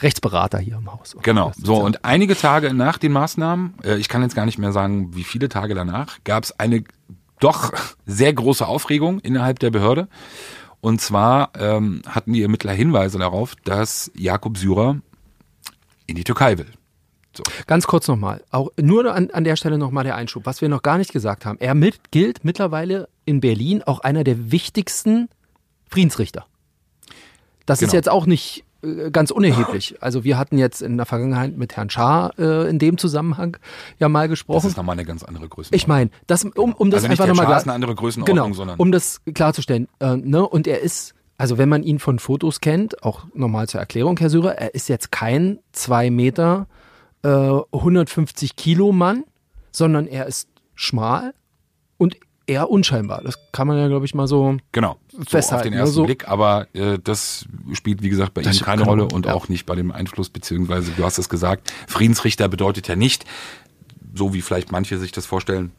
[0.01, 1.17] Rechtsberater hier im Haus.
[1.23, 1.53] Genau.
[1.57, 5.15] So, und einige Tage nach den Maßnahmen, äh, ich kann jetzt gar nicht mehr sagen,
[5.17, 6.85] wie viele Tage danach, gab es eine
[7.41, 7.73] doch
[8.05, 10.09] sehr große Aufregung innerhalb der Behörde.
[10.81, 15.01] Und zwar ähm, hatten die Ermittler Hinweise darauf, dass Jakob Syrer
[16.07, 16.71] in die Türkei will.
[17.37, 17.43] So.
[17.67, 20.83] Ganz kurz nochmal, auch nur an, an der Stelle nochmal der Einschub, was wir noch
[20.83, 21.59] gar nicht gesagt haben.
[21.61, 25.29] Er mit, gilt mittlerweile in Berlin auch einer der wichtigsten
[25.89, 26.47] Friedensrichter.
[27.67, 27.89] Das Genau.
[27.89, 29.97] ist jetzt auch nicht äh, ganz unerheblich.
[30.01, 33.57] Also wir hatten jetzt in der Vergangenheit mit Herrn Schaar äh, in dem Zusammenhang
[33.99, 34.69] ja mal Das gesprochen.
[34.69, 35.77] ist nochmal eine ganz andere Größenordnung.
[35.77, 38.55] Ich meine, das um, um das also einfach nochmal Char ist eine andere Größenordnung, genau,
[38.55, 39.89] sondern um das klarzustellen.
[40.01, 40.47] Äh, ne?
[40.47, 44.31] Und er ist, also wenn man ihn von Fotos kennt, auch nochmal zur Erklärung, Herr
[44.31, 46.67] Syrer, er ist jetzt kein zwei Meter,
[47.27, 49.25] äh, 150 Kilo Mann,
[49.73, 51.35] sondern er ist schmal
[51.99, 53.23] und eher unscheinbar.
[53.23, 54.57] Das kann man ja, glaube ich, mal so.
[54.73, 58.43] Genau, so auf festhalten, den ersten so- Blick, aber äh, das spielt, wie gesagt, bei
[58.43, 59.35] ihm keine Rolle und ja.
[59.35, 63.25] auch nicht bei dem Einfluss, beziehungsweise, du hast es gesagt, Friedensrichter bedeutet ja nicht,
[64.15, 65.73] so wie vielleicht manche sich das vorstellen,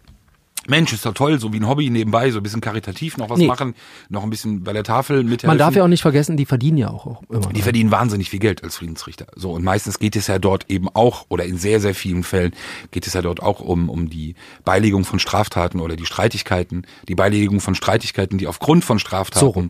[0.68, 3.40] Mensch, ist doch toll, so wie ein Hobby nebenbei, so ein bisschen karitativ noch was
[3.40, 3.48] Nee.
[3.48, 3.74] machen,
[4.10, 5.48] noch ein bisschen bei der Tafel mithelfen.
[5.48, 7.48] Man darf ja auch nicht vergessen, die verdienen ja auch, auch immer.
[7.48, 7.64] Die ne?
[7.64, 9.28] verdienen wahnsinnig viel Geld als Friedensrichter.
[9.36, 12.52] So, und meistens geht es ja dort eben auch, oder in sehr, sehr vielen Fällen
[12.92, 17.16] geht es ja dort auch um, um die Beilegung von Straftaten oder die Streitigkeiten, die
[17.16, 19.70] Beilegung von Streitigkeiten, die aufgrund von So Straftaten rum.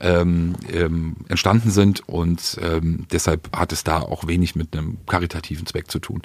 [0.00, 2.08] Ähm, ähm, entstanden sind.
[2.08, 6.22] Und ähm, deshalb hat es da auch wenig mit einem karitativen Zweck zu tun.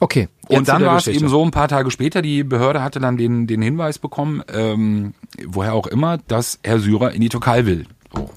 [0.00, 0.28] Okay.
[0.48, 3.46] Und dann war es eben so, ein paar Tage später, die Behörde hatte dann den,
[3.46, 5.14] den Hinweis bekommen, ähm,
[5.44, 7.86] woher auch immer, dass Herr Syrer in die Türkei will.
[8.14, 8.30] So.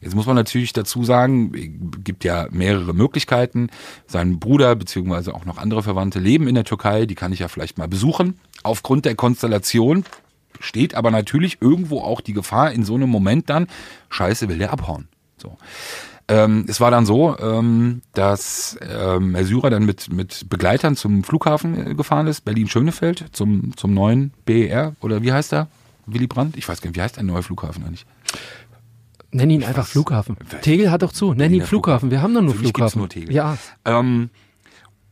[0.00, 1.50] Jetzt muss man natürlich dazu sagen,
[2.04, 3.70] gibt ja mehrere Möglichkeiten.
[4.06, 7.48] Sein Bruder beziehungsweise auch noch andere Verwandte leben in der Türkei, die kann ich ja
[7.48, 8.38] vielleicht mal besuchen.
[8.62, 10.04] Aufgrund der Konstellation
[10.60, 13.66] steht aber natürlich irgendwo auch die Gefahr in so einem Moment dann,
[14.10, 15.08] scheiße, will der abhauen.
[15.36, 15.56] So.
[16.26, 21.22] Ähm, es war dann so, ähm, dass ähm, Herr Syrer dann mit, mit Begleitern zum
[21.22, 25.68] Flughafen äh, gefahren ist, Berlin-Schönefeld, zum, zum neuen BER, oder wie heißt er?
[26.06, 26.56] Willy Brandt?
[26.56, 28.06] Ich weiß gar nicht, wie heißt der neue Flughafen eigentlich?
[29.32, 30.36] Nenn ihn einfach Flughafen.
[30.62, 31.34] Tegel hat doch zu.
[31.34, 32.10] Nenn ihn der Flughafen.
[32.10, 33.00] Wir haben doch nur Für Flughafen.
[33.00, 33.34] nur Tegel.
[33.34, 33.58] Ja.
[33.84, 34.30] Ähm,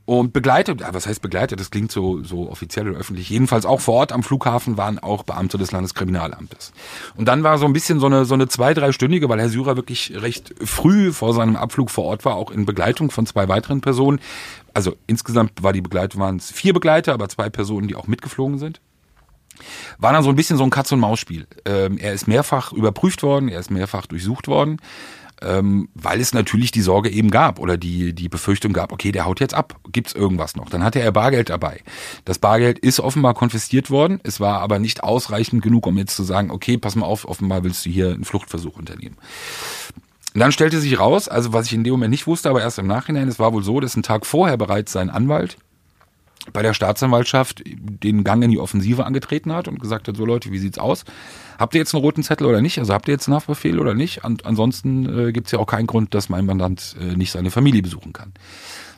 [0.04, 1.60] und begleitet, was heißt begleitet?
[1.60, 3.30] Das klingt so, so offiziell oder öffentlich.
[3.30, 6.72] Jedenfalls auch vor Ort am Flughafen waren auch Beamte des Landeskriminalamtes.
[7.16, 9.76] Und dann war so ein bisschen so eine, so eine zwei-, dreistündige, weil Herr Syrer
[9.76, 13.80] wirklich recht früh vor seinem Abflug vor Ort war, auch in Begleitung von zwei weiteren
[13.80, 14.18] Personen.
[14.74, 18.58] Also insgesamt war die Begleitung, waren es vier Begleiter, aber zwei Personen, die auch mitgeflogen
[18.58, 18.80] sind
[19.98, 21.46] war dann so ein bisschen so ein Katz-und-Maus-Spiel.
[21.64, 24.78] Ähm, er ist mehrfach überprüft worden, er ist mehrfach durchsucht worden,
[25.44, 29.24] ähm, weil es natürlich die Sorge eben gab oder die, die Befürchtung gab, okay, der
[29.24, 30.70] haut jetzt ab, gibt's irgendwas noch?
[30.70, 31.80] Dann hatte er Bargeld dabei.
[32.24, 36.22] Das Bargeld ist offenbar konfisziert worden, es war aber nicht ausreichend genug, um jetzt zu
[36.22, 39.16] sagen, okay, pass mal auf, offenbar willst du hier einen Fluchtversuch unternehmen.
[40.34, 42.78] Und dann stellte sich raus, also was ich in dem Moment nicht wusste, aber erst
[42.78, 45.58] im Nachhinein, es war wohl so, dass ein Tag vorher bereits sein Anwalt
[46.52, 50.50] bei der Staatsanwaltschaft den Gang in die Offensive angetreten hat und gesagt hat, so Leute,
[50.50, 51.04] wie sieht's aus?
[51.62, 52.80] Habt ihr jetzt einen roten Zettel oder nicht?
[52.80, 54.24] Also habt ihr jetzt einen Haftbefehl oder nicht?
[54.24, 57.82] Und ansonsten äh, gibt's ja auch keinen Grund, dass mein Mandant äh, nicht seine Familie
[57.82, 58.32] besuchen kann.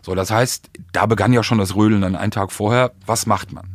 [0.00, 2.92] So, das heißt, da begann ja schon das Rödeln dann einen Tag vorher.
[3.04, 3.66] Was macht man?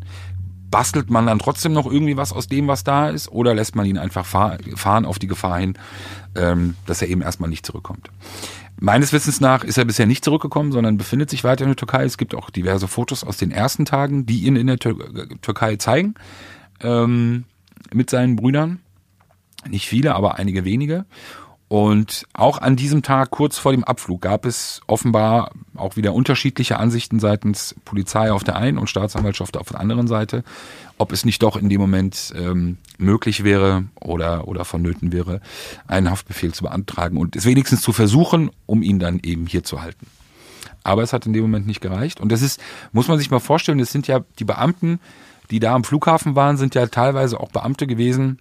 [0.72, 3.32] Bastelt man dann trotzdem noch irgendwie was aus dem, was da ist?
[3.32, 5.78] Oder lässt man ihn einfach fahr fahren auf die Gefahr hin,
[6.34, 8.10] ähm, dass er eben erstmal nicht zurückkommt?
[8.80, 12.06] Meines Wissens nach ist er bisher nicht zurückgekommen, sondern befindet sich weiter in der Türkei.
[12.06, 14.98] Es gibt auch diverse Fotos aus den ersten Tagen, die ihn in der Tür
[15.44, 16.16] Türkei zeigen,
[16.82, 17.44] ähm,
[17.94, 18.80] mit seinen Brüdern.
[19.68, 21.06] Nicht viele, aber einige wenige.
[21.70, 26.80] Und auch an diesem Tag, kurz vor dem Abflug, gab es offenbar auch wieder unterschiedliche
[26.80, 30.44] Ansichten seitens Polizei auf der einen und Staatsanwaltschaft auf der anderen Seite,
[30.98, 35.42] ob es nicht doch in dem Moment ähm, möglich wäre oder, oder vonnöten wäre,
[35.88, 39.84] einen Haftbefehl zu beantragen und es wenigstens zu versuchen, um ihn dann eben hier zu
[39.84, 40.08] halten.
[40.84, 42.20] Aber es hat in dem Moment nicht gereicht.
[42.20, 42.60] Und das ist,
[42.94, 45.00] muss man sich mal vorstellen, das sind ja die Beamten,
[45.52, 48.40] die da am Flughafen waren, sind ja teilweise auch Beamte gewesen,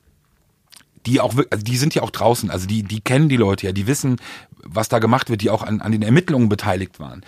[1.06, 3.72] die auch, also die sind ja auch draußen, also die, die kennen die Leute ja,
[3.72, 4.16] die wissen,
[4.62, 7.22] was da gemacht wird, die auch an, an den Ermittlungen beteiligt waren.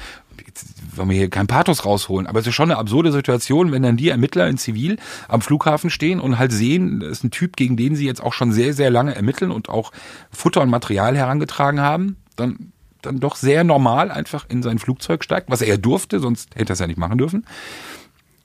[0.47, 0.67] Jetzt
[0.97, 3.97] wollen wir hier kein Pathos rausholen, aber es ist schon eine absurde Situation, wenn dann
[3.97, 7.77] die Ermittler in Zivil am Flughafen stehen und halt sehen, das ist ein Typ, gegen
[7.77, 9.93] den sie jetzt auch schon sehr, sehr lange ermitteln und auch
[10.31, 15.51] Futter und Material herangetragen haben, dann, dann doch sehr normal einfach in sein Flugzeug steigt,
[15.51, 17.45] was er durfte, sonst hätte er es ja nicht machen dürfen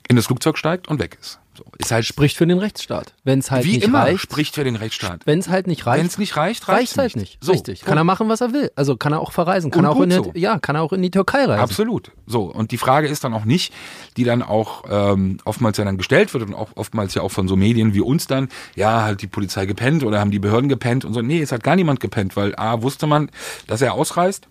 [0.07, 1.39] in das Flugzeug steigt und weg ist.
[1.57, 3.13] So, ist halt Spricht für den Rechtsstaat.
[3.23, 4.19] Wenn es halt wie nicht immer reicht.
[4.19, 5.21] spricht für den Rechtsstaat.
[5.25, 7.37] Wenn es halt nicht reicht, Wenn es nicht reicht, reicht es halt nicht.
[7.41, 7.81] So, Richtig.
[7.81, 8.71] Kann er machen, was er will.
[8.75, 9.71] Also kann er auch verreisen.
[9.71, 10.31] Kann Und er auch in der, so.
[10.35, 11.61] ja, kann er auch in die Türkei reisen.
[11.61, 12.11] Absolut.
[12.27, 13.73] So, und die Frage ist dann auch nicht,
[14.17, 17.47] die dann auch ähm, oftmals ja dann gestellt wird und auch oftmals ja auch von
[17.47, 21.05] so Medien wie uns dann, ja, hat die Polizei gepennt oder haben die Behörden gepennt
[21.05, 21.21] und so.
[21.21, 23.31] Nee, es hat gar niemand gepennt, weil A, wusste man,
[23.67, 24.49] dass er ausreist.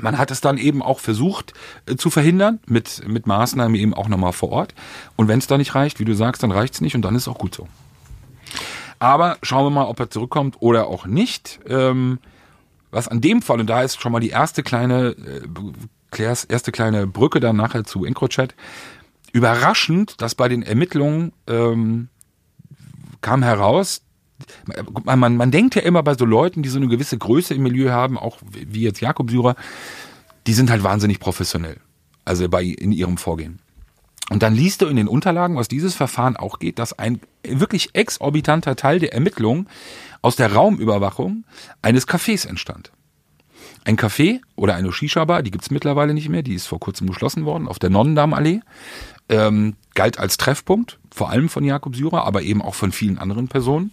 [0.00, 1.54] Man hat es dann eben auch versucht
[1.86, 4.74] äh, zu verhindern, mit, mit Maßnahmen eben auch nochmal vor Ort.
[5.16, 7.14] Und wenn es da nicht reicht, wie du sagst, dann reicht es nicht und dann
[7.14, 7.68] ist auch gut so.
[8.98, 11.60] Aber schauen wir mal, ob er zurückkommt oder auch nicht.
[11.66, 12.18] Ähm,
[12.90, 15.42] was an dem Fall, und da ist schon mal die erste kleine, äh,
[16.10, 18.54] Claires erste kleine Brücke dann nachher zu EncroChat,
[19.32, 22.08] überraschend, dass bei den Ermittlungen ähm,
[23.20, 24.02] kam heraus,
[25.04, 27.62] man, man, man denkt ja immer bei so Leuten, die so eine gewisse Größe im
[27.62, 29.56] Milieu haben, auch wie jetzt Jakob Syrer,
[30.46, 31.78] die sind halt wahnsinnig professionell.
[32.24, 33.60] Also bei in ihrem Vorgehen.
[34.28, 37.90] Und dann liest du in den Unterlagen, was dieses Verfahren auch geht, dass ein wirklich
[37.94, 39.68] exorbitanter Teil der Ermittlungen
[40.20, 41.44] aus der Raumüberwachung
[41.82, 42.90] eines Cafés entstand.
[43.84, 47.44] Ein Café oder eine Shisha-Bar, die gibt's mittlerweile nicht mehr, die ist vor kurzem geschlossen
[47.44, 48.60] worden, auf der Nonnendarmallee,
[49.28, 53.48] ähm, galt als Treffpunkt, vor allem von Jakob Syrer, aber eben auch von vielen anderen
[53.48, 53.90] Personen.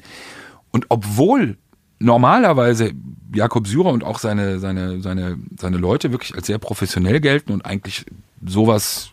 [0.72, 1.58] Und obwohl
[2.00, 2.92] normalerweise
[3.34, 7.66] Jakob Syrer und auch seine, seine, seine, seine Leute wirklich als sehr professionell gelten und
[7.66, 8.06] eigentlich
[8.46, 9.12] sowas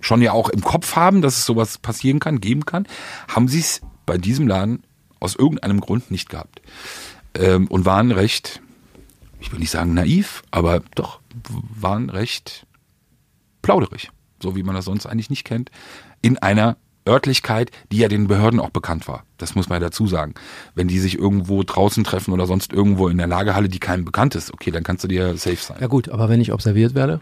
[0.00, 2.86] schon ja auch im Kopf haben, dass es sowas passieren kann, geben kann,
[3.28, 4.82] haben sie es bei diesem Laden
[5.18, 6.60] aus irgendeinem Grund nicht gehabt.
[7.34, 8.60] Ähm, und waren recht,
[9.40, 11.20] ich will nicht sagen naiv, aber doch
[11.74, 12.66] waren recht
[13.62, 14.10] plauderig,
[14.42, 15.70] so wie man das sonst eigentlich nicht kennt,
[16.20, 16.76] in einer
[17.08, 19.24] Örtlichkeit, die ja den Behörden auch bekannt war.
[19.38, 20.34] Das muss man ja dazu sagen.
[20.74, 24.34] Wenn die sich irgendwo draußen treffen oder sonst irgendwo in der Lagerhalle, die keinem bekannt
[24.34, 25.78] ist, okay, dann kannst du dir safe sein.
[25.80, 27.20] Ja gut, aber wenn ich observiert werde,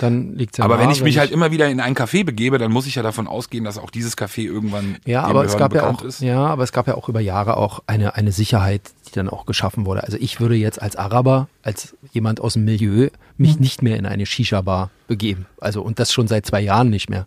[0.00, 2.58] dann liegt es ja aber wenn ich mich halt immer wieder in ein Café begebe,
[2.58, 5.78] dann muss ich ja davon ausgehen, dass auch dieses Café irgendwann Ja, aber es Behörden
[5.78, 6.20] gab ja auch, ist.
[6.20, 9.44] ja, aber es gab ja auch über Jahre auch eine, eine Sicherheit, die dann auch
[9.46, 10.04] geschaffen wurde.
[10.04, 13.60] Also ich würde jetzt als Araber, als jemand aus dem Milieu, mich Mhm.
[13.62, 15.46] nicht mehr in eine Shisha-Bar begeben.
[15.60, 17.26] Also und das schon seit zwei Jahren nicht mehr.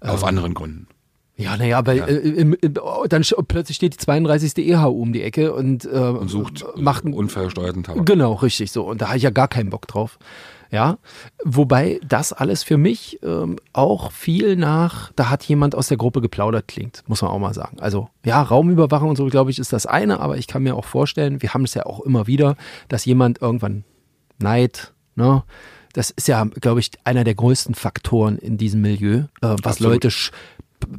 [0.00, 0.86] Aus anderen Gründen.
[1.36, 4.58] Ja, naja, weil Äh, im, im, oh, dann sch- plötzlich steht die 32.
[4.58, 8.04] EHU um die Ecke und, äh, Und sucht macht unversteuerten Tabak.
[8.04, 8.84] Genau, richtig so.
[8.84, 10.18] Und da habe ich ja gar keinen Bock drauf.
[10.70, 10.98] Ja,
[11.44, 16.20] wobei das alles für mich ähm, auch viel nach, da hat jemand aus der Gruppe
[16.20, 17.80] geplaudert klingt, muss man auch mal sagen.
[17.80, 20.84] Also ja, Raumüberwachung und so, glaube ich, ist das eine, aber ich kann mir auch
[20.84, 22.56] vorstellen, wir haben es ja auch immer wieder,
[22.88, 23.84] dass jemand irgendwann
[24.38, 25.42] Neid, ne?
[25.92, 30.04] Das ist ja, glaube ich, einer der größten Faktoren in diesem Milieu, äh, was Absolut.
[30.04, 30.16] Leute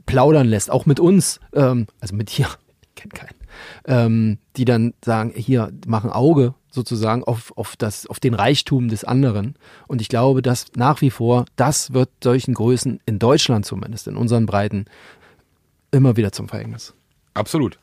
[0.06, 2.48] plaudern lässt, auch mit uns, ähm, also mit dir,
[2.82, 3.38] ich kenne keinen,
[3.86, 9.04] ähm, die dann sagen, hier, machen Auge sozusagen auf, auf, das, auf den Reichtum des
[9.04, 9.56] anderen.
[9.88, 14.18] Und ich glaube, dass nach wie vor, das wird solchen Größen, in Deutschland zumindest, in
[14.18, 14.86] unseren Breiten,
[15.92, 16.94] immer wieder zum Verhängnis.
[17.34, 17.78] Absolut.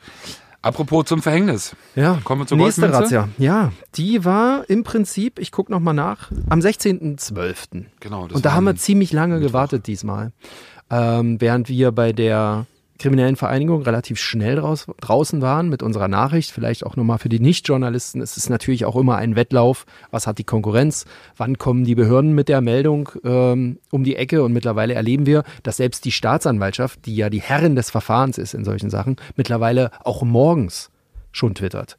[0.61, 1.77] Apropos zum Verhängnis.
[1.95, 2.93] Ja, Kommen wir zur nächste?
[2.93, 3.29] Razzia.
[3.39, 7.85] Ja, die war im Prinzip, ich gucke nochmal nach, am 16.12.
[8.01, 8.27] Genau.
[8.27, 10.33] das Und da haben wir ziemlich lange gewartet diesmal.
[10.91, 12.67] Ähm, während wir bei der
[12.99, 17.41] kriminellen Vereinigung relativ schnell raus, draußen waren mit unserer Nachricht, vielleicht auch nochmal für die
[17.41, 19.87] Nicht-Journalisten, es ist natürlich auch immer ein Wettlauf.
[20.11, 21.05] Was hat die Konkurrenz?
[21.37, 24.43] Wann kommen die Behörden mit der Meldung ähm, um die Ecke?
[24.43, 28.55] Und mittlerweile erleben wir, dass selbst die Staatsanwaltschaft, die ja die Herrin des Verfahrens ist
[28.55, 30.91] in solchen Sachen, mittlerweile auch morgens
[31.31, 31.99] schon twittert.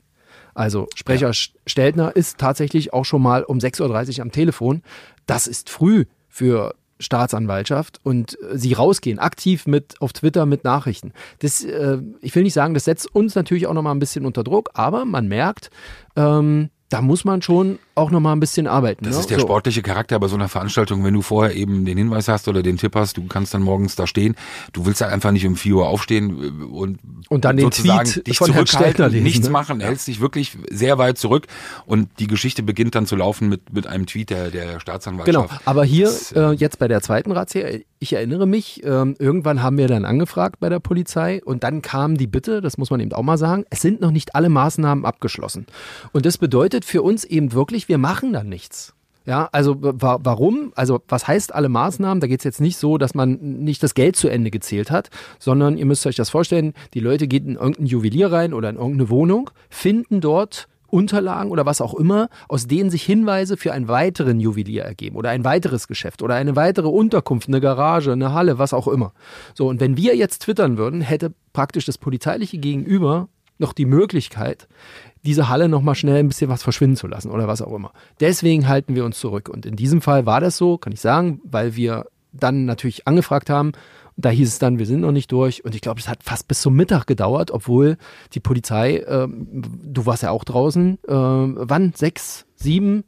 [0.54, 4.82] Also Sprecher Sch- Steltner ist tatsächlich auch schon mal um 6.30 Uhr am Telefon.
[5.26, 11.14] Das ist früh für Staatsanwaltschaft und äh, sie rausgehen, aktiv mit auf Twitter mit Nachrichten.
[11.40, 14.44] Das, äh, ich will nicht sagen, das setzt uns natürlich auch nochmal ein bisschen unter
[14.44, 15.70] Druck, aber man merkt,
[16.16, 19.06] ähm, da muss man schon auch nochmal ein bisschen arbeiten.
[19.06, 19.20] Das ne?
[19.22, 19.46] ist der So.
[19.46, 22.78] sportliche Charakter bei so einer Veranstaltung, wenn du vorher eben den Hinweis hast oder den
[22.78, 24.36] Tipp hast, du kannst dann morgens da stehen.
[24.74, 26.30] Du willst halt einfach nicht um 4 Uhr aufstehen
[26.62, 29.52] äh, und, Und dann den Tweet dich von zurückhalten, lesen, nichts ne?
[29.52, 31.48] machen, hältst dich wirklich sehr weit zurück
[31.86, 35.62] und die Geschichte beginnt dann zu laufen mit, mit einem Tweet der, der Genau, Staatsanwaltschaft.
[35.66, 37.68] aber hier Das, äh, jetzt bei der zweiten Razzia,
[38.00, 42.18] ich erinnere mich, ähm, irgendwann haben wir dann angefragt bei der Polizei und dann kam
[42.18, 45.06] die Bitte, das muss man eben auch mal sagen, es sind noch nicht alle Maßnahmen
[45.06, 45.66] abgeschlossen.
[46.14, 48.93] Und das bedeutet für uns eben wirklich, wir machen dann nichts.
[49.25, 50.71] Ja, also wa warum?
[50.75, 52.21] Also was heißt alle Maßnahmen?
[52.21, 55.10] Da geht es jetzt nicht so, dass man nicht das Geld zu Ende gezählt hat,
[55.38, 58.78] sondern ihr müsst euch das vorstellen, die Leute gehen in irgendein Juwelier rein oder in
[58.78, 63.88] irgendeine Wohnung, finden dort Unterlagen oder was auch immer, aus denen sich Hinweise für einen
[63.88, 68.58] weiteren Juwelier ergeben oder ein weiteres Geschäft oder eine weitere Unterkunft, eine Garage, eine Halle,
[68.58, 69.13] was auch immer.
[69.54, 73.28] So, und wenn wir jetzt twittern würden, hätte praktisch das polizeiliche Gegenüber
[73.60, 74.67] noch die Möglichkeit,
[75.26, 77.91] diese Halle nochmal schnell ein bisschen was verschwinden zu lassen oder was auch immer.
[78.19, 79.50] Deswegen halten wir uns zurück.
[79.50, 83.50] Und in diesem Fall war das so, kann ich sagen, weil wir dann natürlich angefragt
[83.50, 83.74] haben.
[84.15, 85.63] Da hieß es dann, wir sind noch nicht durch.
[85.63, 87.98] Und ich glaube, es hat fast bis zum Mittag gedauert, obwohl
[88.34, 89.48] die Polizei, ähm,
[89.84, 91.93] du warst ja auch draußen, äh, wann?
[91.95, 93.04] Sechs, sieben?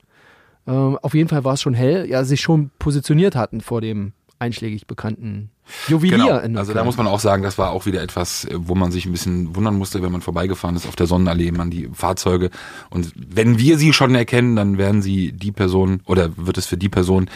[0.68, 4.14] Äh, auf jeden Fall war es schon hell, ja, sich schon positioniert hatten vor dem
[4.40, 5.52] einschlägig bekannten
[5.88, 6.18] Juwelier.
[6.18, 6.40] Genau.
[6.40, 8.92] in Also da muss man auch sagen, das war auch wieder etwas, äh, wo man
[8.92, 12.50] sich ein bisschen wundern musste, wenn man vorbeigefahren ist auf der Sonnenallee, man die Fahrzeuge.
[12.90, 16.78] Und wenn wir sie schon erkennen, dann werden sie die Person oder wird es für
[16.78, 17.30] die Person,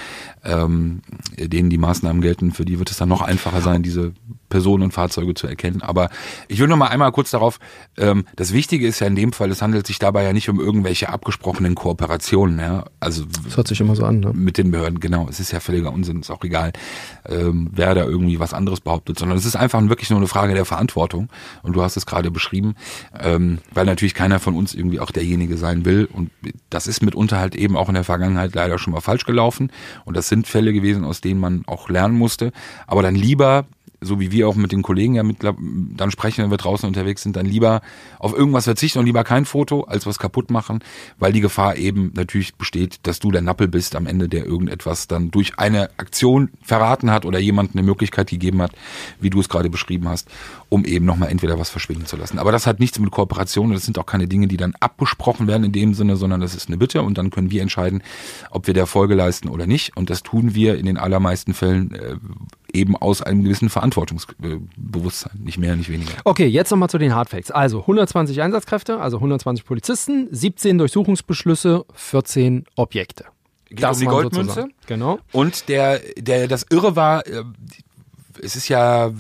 [0.44, 1.02] ähm,
[1.38, 4.14] denen die Maßnahmen gelten, für die wird es dann noch einfacher sein, diese
[4.50, 5.82] Personen und Fahrzeuge zu erkennen.
[5.82, 6.10] Aber
[6.48, 7.60] ich will noch mal einmal kurz darauf,
[7.98, 10.60] ähm, das Wichtige ist ja in dem Fall, es handelt sich dabei ja nicht um
[10.60, 12.60] irgendwelche abgesprochenen Kooperationen.
[12.60, 12.86] Ja?
[13.00, 14.32] Also Das hört sich immer so an, ne?
[14.34, 15.28] mit den Behörden, genau.
[15.30, 16.74] Es ist ja völliger Unsinn, ist auch egal,
[17.28, 20.54] ähm, wer da irgendwie was anderes behauptet, sondern es ist einfach wirklich nur eine Frage
[20.54, 21.30] der Verantwortung.
[21.62, 22.76] Und du hast es gerade beschrieben,
[23.20, 26.08] ähm, weil natürlich keiner von uns irgendwie auch derjenige sein will.
[26.12, 26.32] Und
[26.70, 29.72] das ist mitunter halt eben auch in der Vergangenheit leider schon mal falsch gelaufen.
[30.06, 32.52] Und das sind Fälle gewesen, aus denen man auch lernen musste.
[32.88, 33.66] Aber dann lieber
[34.02, 37.24] so wie wir auch mit den Kollegen ja mit, dann sprechen, wenn wir draußen unterwegs
[37.24, 37.82] sind, dann lieber
[38.20, 40.80] auf irgendwas verzichten und lieber kein Foto, als was kaputt machen,
[41.18, 45.08] weil die Gefahr eben natürlich besteht, dass du der Nappel bist am Ende, der irgendetwas
[45.08, 48.72] dann durch eine Aktion verraten hat oder jemand eine Möglichkeit gegeben hat,
[49.20, 50.30] wie du es gerade beschrieben hast,
[50.70, 52.40] um eben nochmal entweder was verschwinden zu lassen.
[52.40, 55.64] Aber das hat nichts mit Kooperation, das sind auch keine Dinge, die dann abgesprochen werden
[55.64, 58.04] in dem Sinne, sondern das ist eine Bitte und dann können wir entscheiden,
[58.52, 59.96] ob wir der Folge leisten oder nicht.
[59.96, 62.16] Und das tun wir in den allermeisten Fällen äh,
[62.76, 66.12] eben aus einem gewissen Verantwortungsbewusstsein, nicht mehr, nicht weniger.
[66.24, 67.52] Okay, jetzt nochmal zu den Hardfacts.
[67.52, 73.26] Also 120 Einsatzkräfte, also 120 Polizisten, 17 Durchsuchungsbeschlüsse, 14 Objekte.
[73.70, 74.54] Geht um die Goldmünze.
[74.54, 74.74] zusammen.
[74.88, 75.20] Genau.
[75.32, 77.44] Und der, der, das Irre war, äh,
[78.42, 79.12] es ist ja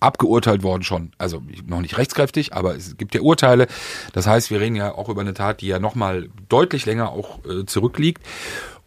[0.00, 1.12] abgeurteilt worden schon.
[1.16, 3.66] Also noch nicht rechtskräftig, aber es gibt ja Urteile.
[4.12, 7.38] Das heißt, wir reden ja auch über eine Tat, die ja nochmal deutlich länger auch
[7.44, 8.22] äh, zurückliegt.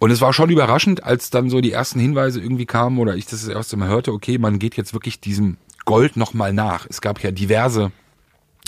[0.05, 3.25] Und es war schon überraschend, als dann so die ersten Hinweise irgendwie kamen oder ich
[3.25, 6.85] das das erste Mal hörte, okay, man geht jetzt wirklich diesem Gold nochmal nach.
[6.87, 7.91] Es gab ja diverse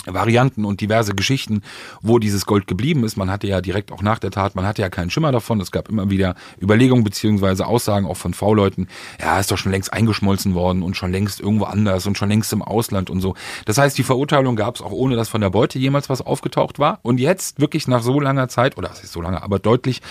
[0.04, 1.62] Varianten und diverse Geschichten,
[2.02, 3.16] wo dieses Gold geblieben ist.
[3.16, 5.60] Man hatte ja direkt auch nach der Tat, man hatte ja keinen Schimmer davon.
[5.60, 8.88] Es gab immer wieder Überlegungen beziehungsweise Aussagen auch von V-Leuten,
[9.20, 12.52] ja, ist doch schon längst eingeschmolzen worden und schon längst irgendwo anders und schon längst
[12.52, 13.36] im Ausland und so.
[13.64, 16.80] Das heißt, die Verurteilung gab es auch ohne, dass von der Beute jemals was aufgetaucht
[16.80, 16.98] war.
[17.02, 20.02] Und jetzt wirklich nach so langer Zeit, oder was ist so lange, aber deutlich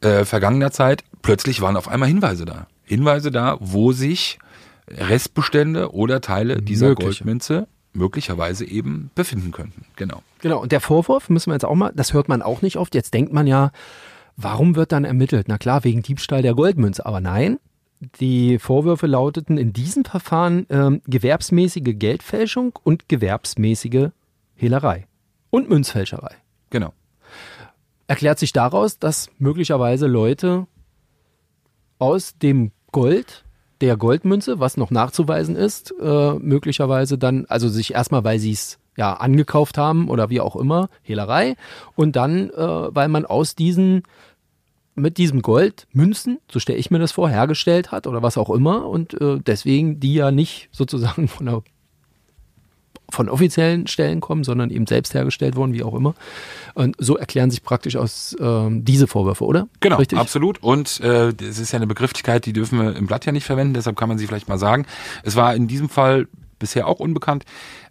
[0.00, 2.66] äh, vergangener Zeit, plötzlich waren auf einmal Hinweise da.
[2.84, 4.38] Hinweise da, wo sich
[4.88, 7.24] Restbestände oder Teile dieser Mögliche.
[7.24, 9.84] Goldmünze möglicherweise eben befinden könnten.
[9.96, 10.22] Genau.
[10.40, 12.94] Genau, und der Vorwurf müssen wir jetzt auch mal, das hört man auch nicht oft.
[12.94, 13.72] Jetzt denkt man ja,
[14.36, 15.46] warum wird dann ermittelt?
[15.48, 17.04] Na klar, wegen Diebstahl der Goldmünze.
[17.04, 17.58] Aber nein,
[18.20, 24.10] die Vorwürfe lauteten in diesem Verfahren ähm, gewerbsmäßige Geldfälschung und gewerbsmäßige
[24.54, 25.06] Hehlerei
[25.50, 26.36] und Münzfälscherei.
[26.70, 26.92] Genau.
[28.08, 30.66] Erklärt sich daraus, dass möglicherweise Leute
[31.98, 33.44] aus dem Gold
[33.80, 38.78] der Goldmünze, was noch nachzuweisen ist, äh, möglicherweise dann, also sich erstmal, weil sie es
[38.96, 41.54] ja angekauft haben oder wie auch immer, Hehlerei,
[41.94, 44.02] und dann, äh, weil man aus diesen
[44.94, 48.50] mit diesem Gold Münzen, so stelle ich mir das vor, hergestellt hat oder was auch
[48.50, 51.62] immer und äh, deswegen die ja nicht sozusagen von der
[53.10, 56.14] von offiziellen Stellen kommen, sondern eben selbst hergestellt wurden, wie auch immer.
[56.74, 59.68] Und so erklären sich praktisch aus ähm, diese Vorwürfe, oder?
[59.80, 60.18] Genau, Richtig?
[60.18, 60.62] absolut.
[60.62, 63.74] Und äh, es ist ja eine Begrifflichkeit, die dürfen wir im Blatt ja nicht verwenden,
[63.74, 64.86] deshalb kann man sie vielleicht mal sagen.
[65.22, 67.44] Es war in diesem Fall bisher auch unbekannt.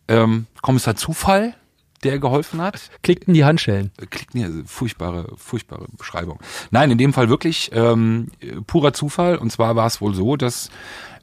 [0.08, 1.56] Ähm, Kommissar Zufall,
[2.03, 2.89] der geholfen hat.
[3.01, 3.91] Klickten die Handschellen.
[4.10, 6.39] Klickt mir furchtbare, furchtbare Beschreibung.
[6.71, 8.27] Nein, in dem Fall wirklich ähm,
[8.67, 9.38] purer Zufall.
[9.38, 10.69] Und zwar war es wohl so, dass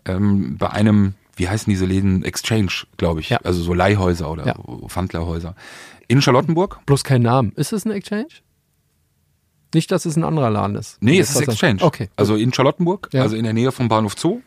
[0.04, 3.38] ähm, bei einem, wie heißen diese Läden, Exchange, glaube ich, Ja.
[3.44, 4.55] also so Leihhäuser oder Ja.
[4.88, 5.55] Pfandleihhäuser
[6.09, 6.81] in Charlottenburg.
[6.87, 7.53] Bloß kein Namen.
[7.57, 8.29] Ist es ein Exchange?
[9.75, 10.99] Nicht, dass es ein anderer Laden ist.
[11.03, 11.49] Nee, es ist.
[11.49, 11.83] Exchange.
[11.83, 12.09] Okay.
[12.14, 13.23] Also in Charlottenburg, Ja.
[13.23, 14.40] also in der Nähe vom Bahnhof Zoo,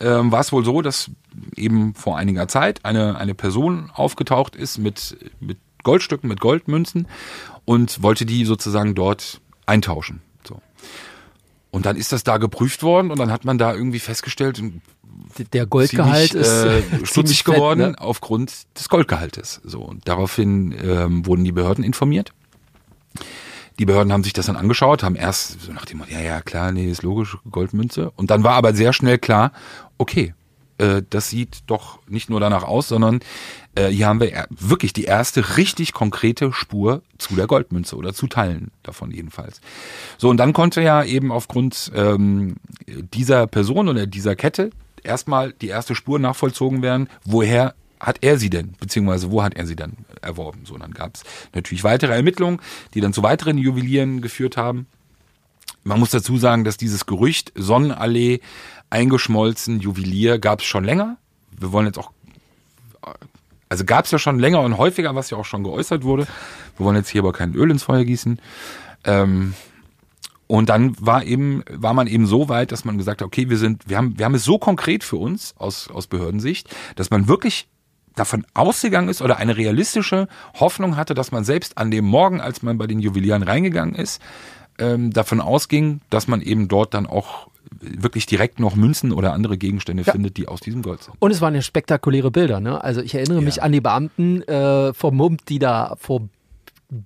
[0.00, 1.10] ähm, war es wohl so, dass
[1.54, 7.08] eben vor einiger Zeit eine, eine Person aufgetaucht ist mit, mit Goldstücken, mit Goldmünzen
[7.66, 10.22] und wollte die sozusagen dort eintauschen.
[10.48, 10.62] So.
[11.70, 14.62] Und dann ist das da geprüft worden und dann hat man da irgendwie festgestellt,
[15.52, 17.94] Der Goldgehalt ziemlich, ist äh, stutzig fett, geworden ne?
[17.98, 19.60] aufgrund des Goldgehaltes.
[19.64, 22.32] So und daraufhin ähm, wurden die Behörden informiert.
[23.78, 26.42] Die Behörden haben sich das dann angeschaut, haben erst so nach dem Motto, ja, ja,
[26.42, 28.10] klar, nee, ist logisch, Goldmünze.
[28.16, 29.52] Und dann war aber sehr schnell klar,
[29.96, 30.34] okay,
[30.80, 33.20] äh, das sieht doch nicht nur danach aus, sondern
[33.74, 38.26] äh, hier haben wir wirklich die erste richtig konkrete Spur zu der Goldmünze oder zu
[38.26, 39.60] Teilen davon jedenfalls.
[40.18, 44.70] So, und dann konnte ja eben aufgrund ähm, dieser Person oder dieser Kette
[45.04, 49.66] erstmal die erste Spur nachvollzogen werden, woher hat er sie denn, beziehungsweise wo hat er
[49.66, 49.92] sie dann
[50.22, 50.60] erworben.
[50.64, 51.22] So, dann gab es
[51.54, 52.60] natürlich weitere Ermittlungen,
[52.94, 54.86] die dann zu weiteren Juwelieren geführt haben.
[55.84, 58.40] Man muss dazu sagen, dass dieses Gerücht Sonnenallee
[58.88, 61.16] eingeschmolzen Juwelier gab es schon länger.
[61.58, 62.10] Wir wollen jetzt auch,
[63.68, 66.26] also gab es ja schon länger und häufiger, was ja auch schon geäußert wurde.
[66.76, 68.40] Wir wollen jetzt hier aber kein Öl ins Feuer gießen.
[69.04, 69.54] Ähm,
[70.50, 73.56] und dann war eben, war man eben so weit, dass man gesagt hat, okay, wir
[73.56, 77.28] sind, wir haben, wir haben es so konkret für uns aus, aus Behördensicht, dass man
[77.28, 77.68] wirklich
[78.16, 80.26] davon ausgegangen ist oder eine realistische
[80.58, 84.20] Hoffnung hatte, dass man selbst an dem Morgen, als man bei den Juwelieren reingegangen ist,
[84.78, 87.46] ähm, davon ausging, dass man eben dort dann auch
[87.80, 90.12] wirklich direkt noch Münzen oder andere Gegenstände Ja.
[90.12, 91.14] findet, die aus diesem Gold sind.
[91.20, 92.82] Und es waren ja spektakuläre Bilder, ne?
[92.82, 93.62] Also ich erinnere mich Ja.
[93.62, 96.22] an die Beamten äh, vermummt, die da vor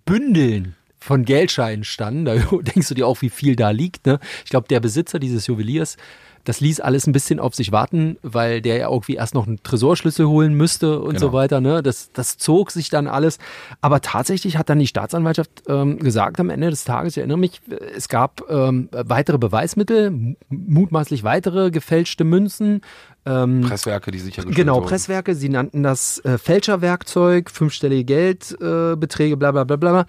[0.06, 2.24] Bündeln von Geldscheinen standen.
[2.24, 4.18] Da denkst du dir auch, wie viel da liegt, ne?
[4.44, 5.96] Ich glaube, der Besitzer dieses Juweliers,
[6.44, 9.62] das ließ alles ein bisschen auf sich warten, weil der ja irgendwie erst noch einen
[9.62, 11.38] Tresorschlüssel holen müsste und so Genau.
[11.38, 11.82] weiter, ne?
[11.82, 13.38] Das, das zog sich dann alles.
[13.80, 17.62] Aber tatsächlich hat dann die Staatsanwaltschaft ähm, gesagt am Ende des Tages, ich erinnere mich,
[17.96, 22.82] es gab ähm, weitere Beweismittel, mutmaßlich weitere gefälschte Münzen,
[23.26, 24.86] ähm, Presswerke, die sichergestellt Genau, wurden.
[24.86, 30.06] Presswerke, sie nannten das äh, Fälscherwerkzeug, fünfstellige Geldbeträge, äh, bla bla bla bla.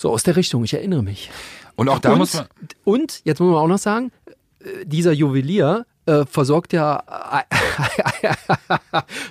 [0.00, 1.30] So aus der Richtung, ich erinnere mich.
[1.76, 2.46] Und auch da und, muss man,
[2.84, 4.12] und, jetzt muss man auch noch sagen,
[4.60, 7.04] äh, dieser Juwelier äh, versorgt ja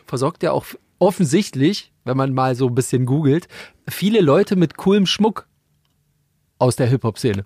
[0.05, 0.67] versorgt ja auch
[0.99, 3.47] offensichtlich, wenn man mal so ein bisschen googelt,
[3.87, 5.47] viele Leute mit coolem Schmuck
[6.59, 7.45] aus der Hip-Hop-Szene.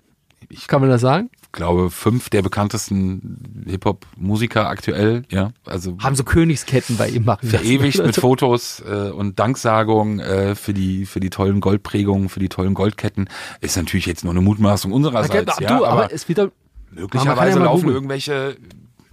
[0.68, 1.30] Kann man das sagen?
[1.54, 8.06] Glaube, fünf der bekanntesten Hip-Hop-Musiker aktuell, ja, also Haben so Königsketten bei ihm machen verewigt
[8.06, 8.16] mit.
[8.18, 13.30] Fotos äh, und Danksagungen äh, für die für die tollen Goldprägungen, für die tollen Goldketten.
[13.62, 16.52] Ist natürlich jetzt nur eine Mutmaßung unsererseits, du, ja, aber, aber es wieder
[16.92, 18.58] möglicherweise ja laufen irgendwelche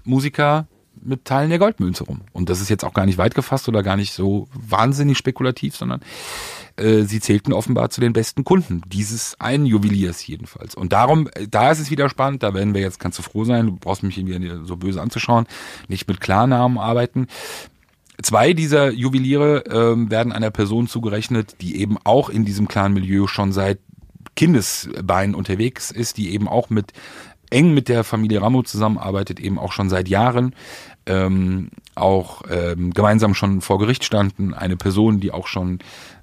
[0.04, 0.66] Musiker
[1.02, 2.22] mit Teilen der Goldmünze rum.
[2.32, 5.76] Und das ist jetzt auch gar nicht weit gefasst oder gar nicht so wahnsinnig spekulativ,
[5.76, 6.00] sondern
[6.80, 10.74] äh, sie zählten offenbar zu den besten Kunden dieses einen Juweliers jedenfalls.
[10.74, 13.44] Und darum, äh, da ist es wieder spannend, da werden wir jetzt, kannst du froh
[13.44, 15.46] sein, du brauchst mich irgendwie so böse anzuschauen,
[15.88, 17.26] nicht mit Klarnamen arbeiten.
[18.22, 23.52] Zwei dieser Juweliere ähm, werden einer Person zugerechnet, die eben auch in diesem Clan-Milieu schon
[23.52, 23.78] seit
[24.36, 26.92] Kindesbeinen unterwegs ist, die eben auch mit
[27.50, 30.54] eng mit der Familie Ramo zusammenarbeitet, eben auch schon seit Jahren,
[31.06, 34.54] ähm, auch ähm, gemeinsam schon vor Gericht standen.
[34.54, 35.80] Eine Person, die auch schon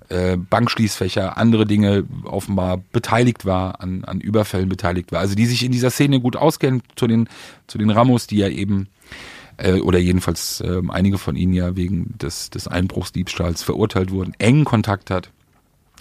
[0.10, 5.20] äh, Bankschließfächer, andere Dinge offenbar beteiligt war, an, an Überfällen beteiligt war.
[5.20, 7.28] Also die sich in dieser Szene gut auskennen zu den,
[7.68, 8.88] zu den Ramos, die ja eben
[9.58, 14.66] äh, oder jedenfalls ähm, einige von ihnen ja wegen des, des Einbruchsdiebstahls verurteilt wurden, engen
[14.66, 15.32] Kontakt hat.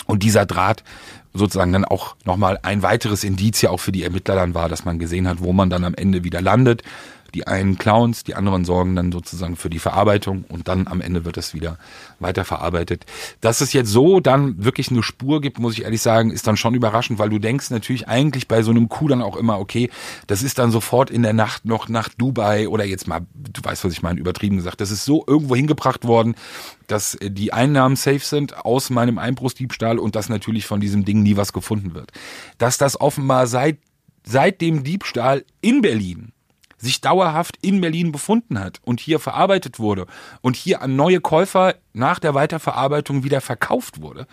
[0.07, 0.85] Und dieser Draht
[1.33, 4.85] sozusagen dann auch nochmal ein weiteres Indiz ja auch für die Ermittler dann war, dass
[4.85, 6.83] man gesehen hat, wo man dann am Ende wieder landet.
[7.37, 11.27] Die einen Clowns, die anderen sorgen dann sozusagen für die Verarbeitung und dann am Ende
[11.27, 11.77] wird es wieder
[12.19, 13.05] weiterverarbeitet.
[13.43, 16.57] Dass es jetzt so dann wirklich eine Spur gibt, muss ich ehrlich sagen, ist dann
[16.57, 19.91] schon überraschend, weil du denkst natürlich eigentlich bei so einem Coup dann auch immer, okay,
[20.27, 23.85] das ist dann sofort in der Nacht noch nach Dubai oder jetzt mal, du weißt,
[23.85, 26.37] was ich meine, übertrieben gesagt, das ist so irgendwo hingebracht worden,
[26.87, 31.23] dass äh, die Einnahmen safe sind aus meinem Einbruchsdiebstahl und dass natürlich von diesem Ding
[31.23, 32.13] nie was gefunden wird.
[32.57, 33.77] Dass das offenbar seit,
[34.25, 36.33] seit dem Diebstahl in Berlin
[36.79, 40.07] sich dauerhaft in Berlin befunden hat und hier verarbeitet wurde
[40.43, 44.27] und hier an neue Käufer nach der Weiterverarbeitung wieder verkauft wurde.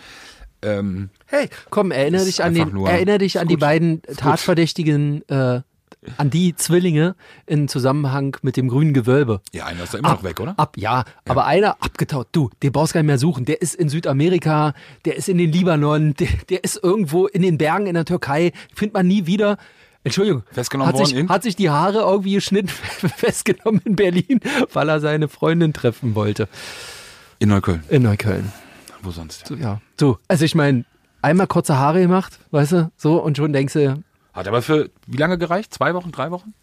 [0.61, 4.01] Ähm, Hey, komm, erinnere dich an den, erinnere dich an die beiden.
[4.17, 5.61] Tatverdächtigen, äh,
[6.17, 7.15] an die Zwillinge
[7.45, 9.41] in Zusammenhang mit dem grünen Gewölbe.
[9.53, 10.53] ja, einer ist da immer noch weg, oder?
[10.57, 12.27] Ab, ja, aber einer abgetaut.
[12.33, 13.45] Du, den brauchst du gar nicht mehr suchen.
[13.45, 14.73] Der ist in Südamerika,
[15.05, 18.51] der ist in den Libanon, der, der ist irgendwo in den Bergen in der Türkei.
[18.75, 19.57] Findet man nie wieder.
[20.03, 20.43] Entschuldigung.
[20.51, 21.29] Festgenommen hat sich, worden in?
[21.29, 22.67] Hat sich die Haare irgendwie geschnitten,
[23.17, 24.39] festgenommen in Berlin,
[24.73, 26.47] weil er seine Freundin treffen wollte.
[27.39, 27.83] In Neukölln.
[27.89, 28.51] In Neukölln.
[29.01, 29.47] Wo sonst?
[29.47, 29.81] So, ja.
[29.99, 30.85] So, also ich meine,
[31.21, 35.17] einmal kurze Haare gemacht, weißt du, so, und schon denkst du, Hat aber für wie
[35.17, 35.73] lange gereicht?
[35.73, 36.53] Zwei Wochen, drei Wochen?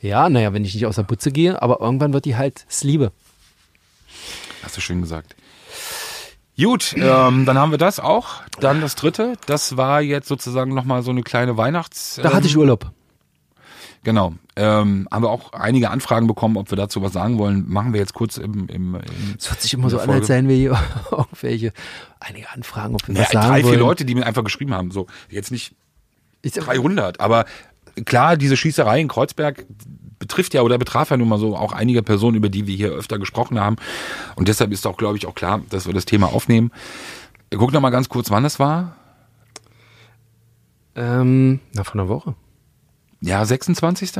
[0.00, 3.12] ja, naja, wenn ich nicht aus der Putze gehe, aber irgendwann wird die halt Sliebe.
[4.62, 5.34] Hast du schön gesagt.
[6.58, 8.42] Gut, ähm, dann haben wir das auch.
[8.60, 9.34] Dann das dritte.
[9.46, 12.18] Das war jetzt sozusagen nochmal so eine kleine Weihnachts.
[12.22, 12.90] Da hatte ich Urlaub.
[14.04, 14.34] Genau.
[14.54, 17.68] Ähm, haben wir auch einige Anfragen bekommen, ob wir dazu was sagen wollen.
[17.68, 18.68] Machen wir jetzt kurz im.
[18.68, 19.02] im, im
[19.36, 20.26] Es hört sich immer so der an, als Folge.
[20.26, 20.78] seien wir hier
[21.10, 21.72] irgendwelche,
[22.20, 23.80] einige Anfragen, ob wir Naja, was sagen drei, vier wollen.
[23.80, 24.92] Leute, die mir einfach geschrieben haben.
[24.92, 25.74] So, jetzt nicht
[26.40, 27.44] Ich, 300, aber
[28.04, 29.66] klar, diese Schießerei in Kreuzberg
[30.18, 32.90] betrifft ja oder betraf ja nun mal so auch einige Personen, über die wir hier
[32.90, 33.76] öfter gesprochen haben.
[34.36, 36.70] Und deshalb ist auch, glaube ich, auch klar, dass wir das Thema aufnehmen.
[37.50, 38.96] Guck noch mal ganz kurz, wann es war.
[40.94, 42.34] ähm, na, von einer Woche.
[43.20, 44.12] Ja, 26.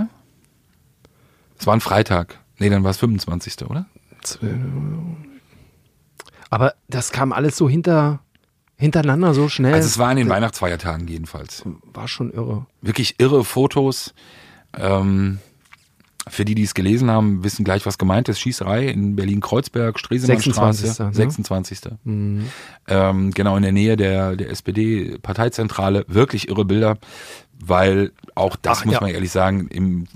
[1.59, 2.38] Es war ein Freitag.
[2.59, 3.62] Nee, dann war es 25.
[3.68, 3.86] oder?
[6.51, 8.20] Aber das kam alles so hinter,
[8.76, 9.74] hintereinander so schnell.
[9.74, 11.64] Also es war in den Weihnachtsfeiertagen jedenfalls.
[11.92, 12.66] war schon irre.
[12.82, 14.14] Wirklich irre Fotos.
[14.76, 15.38] Ähm,
[16.29, 18.41] für die, die es gelesen haben, wissen gleich, was gemeint ist.
[18.41, 20.87] Schießerei in Berlin-Kreuzberg, Stresemannstraße.
[20.87, 21.14] 26., ne?
[21.14, 21.79] 26.
[22.89, 26.05] Ähm, genau in der Nähe der, der SPD-Parteizentrale.
[26.09, 26.99] Wirklich irre Bilder,
[27.64, 29.01] weil auch das Ach, muss ja.
[29.01, 30.07] man ehrlich sagen, im,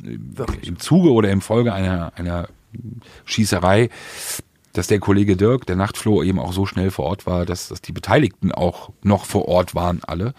[0.63, 2.49] im Zuge oder im Folge einer, einer
[3.25, 3.89] Schießerei,
[4.73, 7.83] dass der Kollege Dirk, der Nachtfloh, eben auch so schnell vor Ort war, dass, dass
[7.83, 10.35] die Beteiligten auch noch vor Ort waren, alle.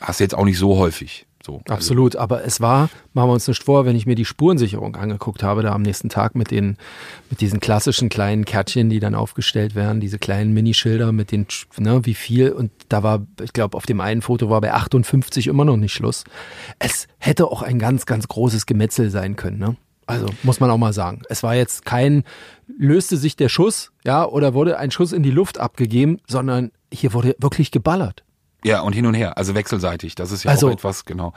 [0.00, 1.25] Hast du jetzt auch nicht so häufig.
[1.46, 1.60] So.
[1.64, 4.96] Also, Absolut, aber es war, machen wir uns nicht vor, wenn ich mir die Spurensicherung
[4.96, 6.76] angeguckt habe, da am nächsten Tag mit den,
[7.30, 11.46] mit diesen klassischen kleinen Kärtchen, die dann aufgestellt werden, diese kleinen Minischilder mit den,
[11.78, 15.46] ne, wie viel, und da war, ich glaube, auf dem einen Foto war bei 58
[15.46, 16.24] immer noch nicht Schluss.
[16.80, 19.76] Es hätte auch ein ganz, ganz großes Gemetzel sein können, ne?
[20.08, 21.22] Also muss man auch mal sagen.
[21.28, 22.22] Es war jetzt kein,
[22.78, 27.12] löste sich der Schuss, ja, oder wurde ein Schuss in die Luft abgegeben, sondern hier
[27.12, 28.25] wurde wirklich geballert.
[28.66, 30.16] Ja, und hin und her, also wechselseitig.
[30.16, 31.32] Das ist ja Also- auch etwas, genau.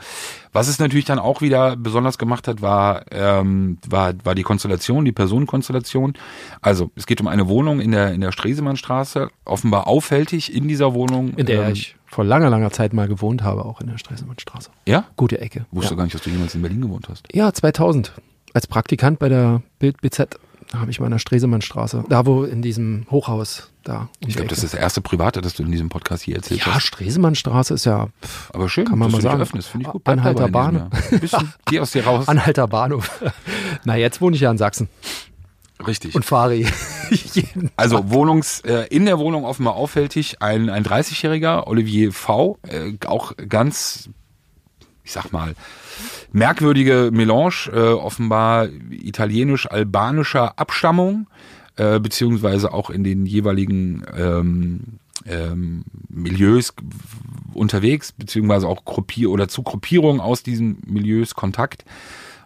[0.52, 5.04] Was es natürlich dann auch wieder besonders gemacht hat, war, ähm, war, war die Konstellation,
[5.04, 6.14] die Personenkonstellation.
[6.60, 10.92] Also es geht um eine Wohnung in der, in der Stresemannstraße, offenbar auffällig in dieser
[10.94, 11.34] Wohnung.
[11.34, 14.70] In der ähm, ich vor langer, langer Zeit mal gewohnt habe, auch in der Stresemannstraße.
[14.86, 15.04] Ja?
[15.16, 15.66] Gute Ecke.
[15.70, 15.98] Wusste ja.
[15.98, 17.28] gar nicht, dass du jemals in Berlin gewohnt hast.
[17.32, 18.12] ja, 2000.
[18.52, 20.36] Als Praktikant bei der Bild BZ
[20.74, 24.08] habe ich mal in der Stresemannstraße, da wo in diesem Hochhaus da.
[24.22, 26.60] um Ich glaube, das ist das erste Private, das du in diesem Podcast hier erzählt
[26.60, 26.84] ja, hast.
[26.86, 29.42] Stresemannstraße ist ja pff, Aber schön, kann man dass mal sagen.
[29.42, 29.68] öffnest.
[29.68, 30.06] Finde ich gut.
[30.06, 30.90] Anhalter dabei in Bahn.
[30.90, 31.12] diesem Jahr.
[31.12, 32.28] Ein bisschen, geh aus dir raus.
[32.28, 33.22] Anhalter Bahnhof.
[33.84, 34.88] Na, jetzt wohne ich ja in Sachsen
[35.86, 36.14] Richtig.
[36.14, 36.62] und fahre
[37.76, 43.32] Also Wohnungs, äh, in der Wohnung offenbar auffällig ein, ein 30-jähriger, Olivier V, äh, auch
[43.48, 44.10] ganz,
[45.02, 45.54] ich sag mal,
[46.32, 51.26] merkwürdige Melange, äh, offenbar italienisch-albanischer Abstammung,
[51.76, 54.80] äh, beziehungsweise auch in den jeweiligen ähm,
[55.26, 56.74] ähm, Milieus
[57.54, 61.84] unterwegs, beziehungsweise auch Gruppier oder zu Gruppierungen aus diesen Milieus Kontakt,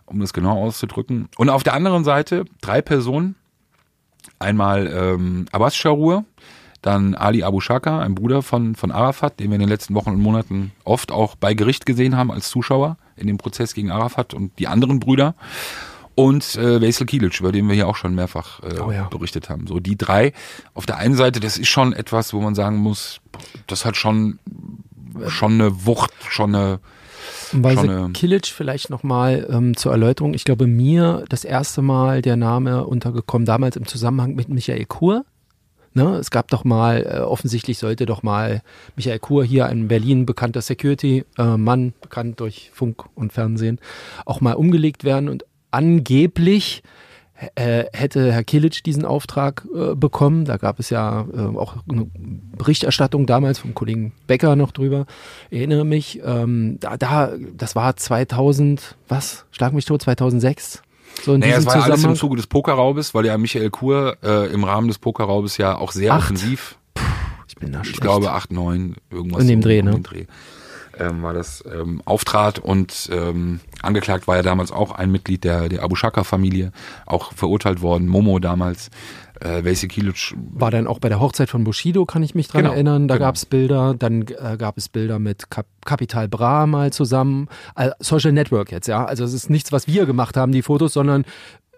[0.07, 1.29] um das genau auszudrücken.
[1.37, 3.37] Und auf der anderen Seite drei Personen,
[4.39, 6.25] Einmal ähm, Abbas Sharur,
[6.83, 10.11] dann Ali Abu Shaka, ein Bruder von, von Arafat, den wir in den letzten Wochen
[10.11, 14.35] und Monaten oft auch bei Gericht gesehen haben als Zuschauer in dem Prozess gegen Arafat
[14.35, 15.35] und die anderen Brüder.
[16.17, 19.05] Und äh, Veysel Kilic, über den wir hier auch schon mehrfach äh, Oh ja.
[19.09, 19.67] berichtet haben.
[19.67, 20.33] So die drei.
[20.73, 23.21] Auf der einen Seite, das ist schon etwas, wo man sagen muss,
[23.67, 24.39] das hat schon,
[25.27, 26.79] schon eine Wucht, schon eine,
[27.53, 30.35] eine- Kilic vielleicht nochmal ähm, zur Erläuterung.
[30.35, 35.25] Ich glaube, mir das erste Mal der Name untergekommen, damals im Zusammenhang mit Michael Kur.
[35.97, 38.63] Ne, es gab doch mal, äh, offensichtlich sollte doch mal
[38.97, 43.79] Michael Kur hier, ein Berlin bekannter Security-Mann, bekannt durch Funk und Fernsehen,
[44.25, 46.83] auch mal umgelegt werden und angeblich
[47.57, 50.45] äh, hätte Herr Kilic diesen Auftrag äh, bekommen.
[50.45, 52.07] Da gab es ja äh, auch eine
[52.57, 55.07] Berichterstattung damals vom Kollegen Becker noch drüber.
[55.51, 56.21] Ich erinnere mich.
[56.25, 59.47] Ähm, da, da, das war 2000, was?
[59.51, 60.84] Schlag mich tot, 2006?
[61.23, 62.17] So in Naja, es war ja alles im.
[62.17, 66.13] Zuge des Pokerraubes, weil ja Michael Kur äh, im Rahmen des Pokerraubes ja auch sehr
[66.13, 66.25] Acht.
[66.25, 66.77] offensiv
[67.49, 68.01] Ich bin da ich schlecht.
[68.01, 69.43] glaube 8, 9, irgendwas.
[69.43, 69.91] In dem so Dreh, ne?
[69.93, 70.27] den Dreh,
[70.99, 75.69] ähm, war das ähm, auftrat und ähm, angeklagt war ja damals auch ein Mitglied der,
[75.69, 76.73] der Abu Shaka-Familie,
[77.07, 78.91] auch verurteilt worden, Momo damals,
[79.41, 82.63] äh, Vesi Kilic, War dann auch bei der Hochzeit von Bushido, kann ich mich dran
[82.63, 83.09] Genau, erinnern.
[83.09, 83.27] Da genau.
[83.27, 83.95] gab es Bilder.
[83.99, 87.49] Dann äh, gab es Bilder mit Cap Capital Bra mal zusammen.
[87.77, 89.05] Äh, Social Network jetzt, ja.
[89.05, 91.27] Also es ist nichts, was wir gemacht haben, die Fotos, sondern äh,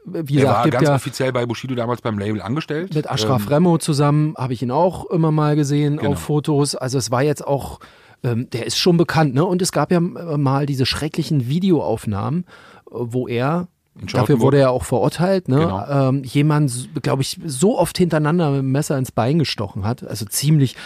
[0.04, 2.94] wie er gesagt, war gibt ganz ja offiziell bei Bushido damals beim Label angestellt.
[2.94, 6.12] mit Ashraf Ähm, Remo zusammen, habe ich ihn auch immer mal gesehen Genau.
[6.12, 6.74] auf Fotos.
[6.76, 7.80] Also es war jetzt auch,
[8.22, 9.44] ähm, der ist schon bekannt, ne?
[9.44, 12.48] Und es gab ja äh, mal diese schrecklichen Videoaufnahmen, äh,
[12.92, 13.68] wo er
[14.12, 15.58] Dafür wurde er auch verurteilt, ne?
[15.58, 15.86] Genau.
[15.88, 20.06] Ähm, jemand, glaube ich, so oft hintereinander mit dem Messer ins Bein gestochen hat.
[20.06, 20.76] Also ziemlich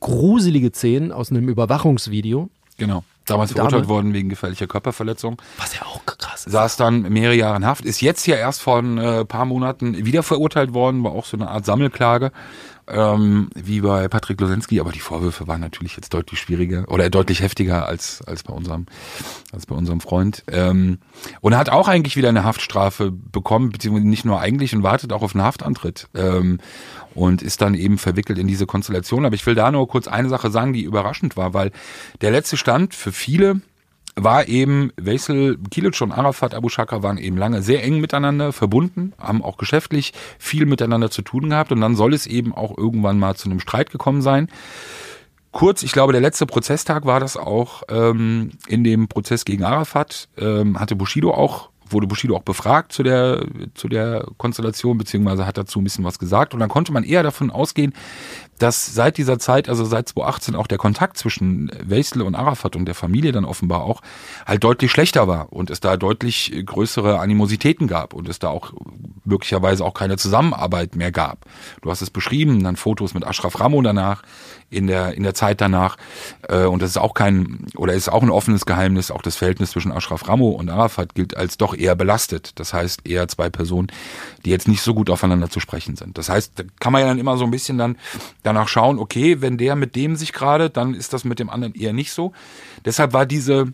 [0.00, 2.48] gruselige Szenen aus einem Überwachungsvideo.
[2.76, 3.04] Genau.
[3.24, 5.40] Damals verurteilt worden wegen gefährlicher Körperverletzung.
[5.58, 6.52] Was ja auch krass ist.
[6.52, 10.06] saß dann mehrere Jahre in Haft, ist jetzt ja erst vor ein äh, paar Monaten
[10.06, 12.30] wieder verurteilt worden, war auch so eine Art Sammelklage,
[12.88, 17.40] ähm, wie bei Patrick Losensky, aber die Vorwürfe waren natürlich jetzt deutlich schwieriger oder deutlich
[17.40, 18.86] heftiger als, als bei unserem,
[19.52, 20.44] als bei unserem Freund.
[20.48, 20.98] Ähm,
[21.40, 25.12] und er hat auch eigentlich wieder eine Haftstrafe bekommen, beziehungsweise nicht nur eigentlich und wartet
[25.12, 26.08] auch auf einen Haftantritt.
[26.14, 26.58] Ähm,
[27.14, 29.24] und ist dann eben verwickelt in diese Konstellation.
[29.24, 31.72] Aber ich will da nur kurz eine Sache sagen, die überraschend war, weil
[32.20, 33.62] der letzte Stand für viele
[34.16, 39.12] war eben Wesel, Kilic und Arafat Abu Shaka waren eben lange sehr eng miteinander verbunden,
[39.18, 43.18] haben auch geschäftlich viel miteinander zu tun gehabt und dann soll es eben auch irgendwann
[43.18, 44.48] mal zu einem Streit gekommen sein.
[45.52, 50.28] Kurz, ich glaube, der letzte Prozesstag war das auch ähm, in dem Prozess gegen Arafat,
[50.38, 55.56] ähm, hatte Bushido auch, wurde Bushido auch befragt zu der, zu der Konstellation, beziehungsweise hat
[55.56, 56.52] dazu ein bisschen was gesagt.
[56.52, 57.94] Und dann konnte man eher davon ausgehen,
[58.58, 62.86] dass seit dieser Zeit, also seit 2018, auch der Kontakt zwischen Weisel und Arafat und
[62.86, 64.00] der Familie dann offenbar auch
[64.46, 68.72] halt deutlich schlechter war und es da deutlich größere Animositäten gab und es da auch
[69.24, 71.44] möglicherweise auch keine Zusammenarbeit mehr gab.
[71.82, 74.22] Du hast es beschrieben, dann Fotos mit Ashraf Ramo danach,
[74.70, 75.96] in der, in der Zeit danach.
[76.48, 79.70] Äh, und das ist auch kein, oder ist auch ein offenes Geheimnis, auch das Verhältnis
[79.70, 82.58] zwischen Ashraf Ramo und Arafat gilt als doch eher belastet.
[82.58, 83.88] Das heißt eher zwei Personen,
[84.44, 86.18] die jetzt nicht so gut aufeinander zu sprechen sind.
[86.18, 87.96] Das heißt, da kann man ja dann immer so ein bisschen dann
[88.46, 91.74] danach schauen, okay, wenn der mit dem sich gerade, dann ist das mit dem anderen
[91.74, 92.32] eher nicht so.
[92.84, 93.72] Deshalb war diese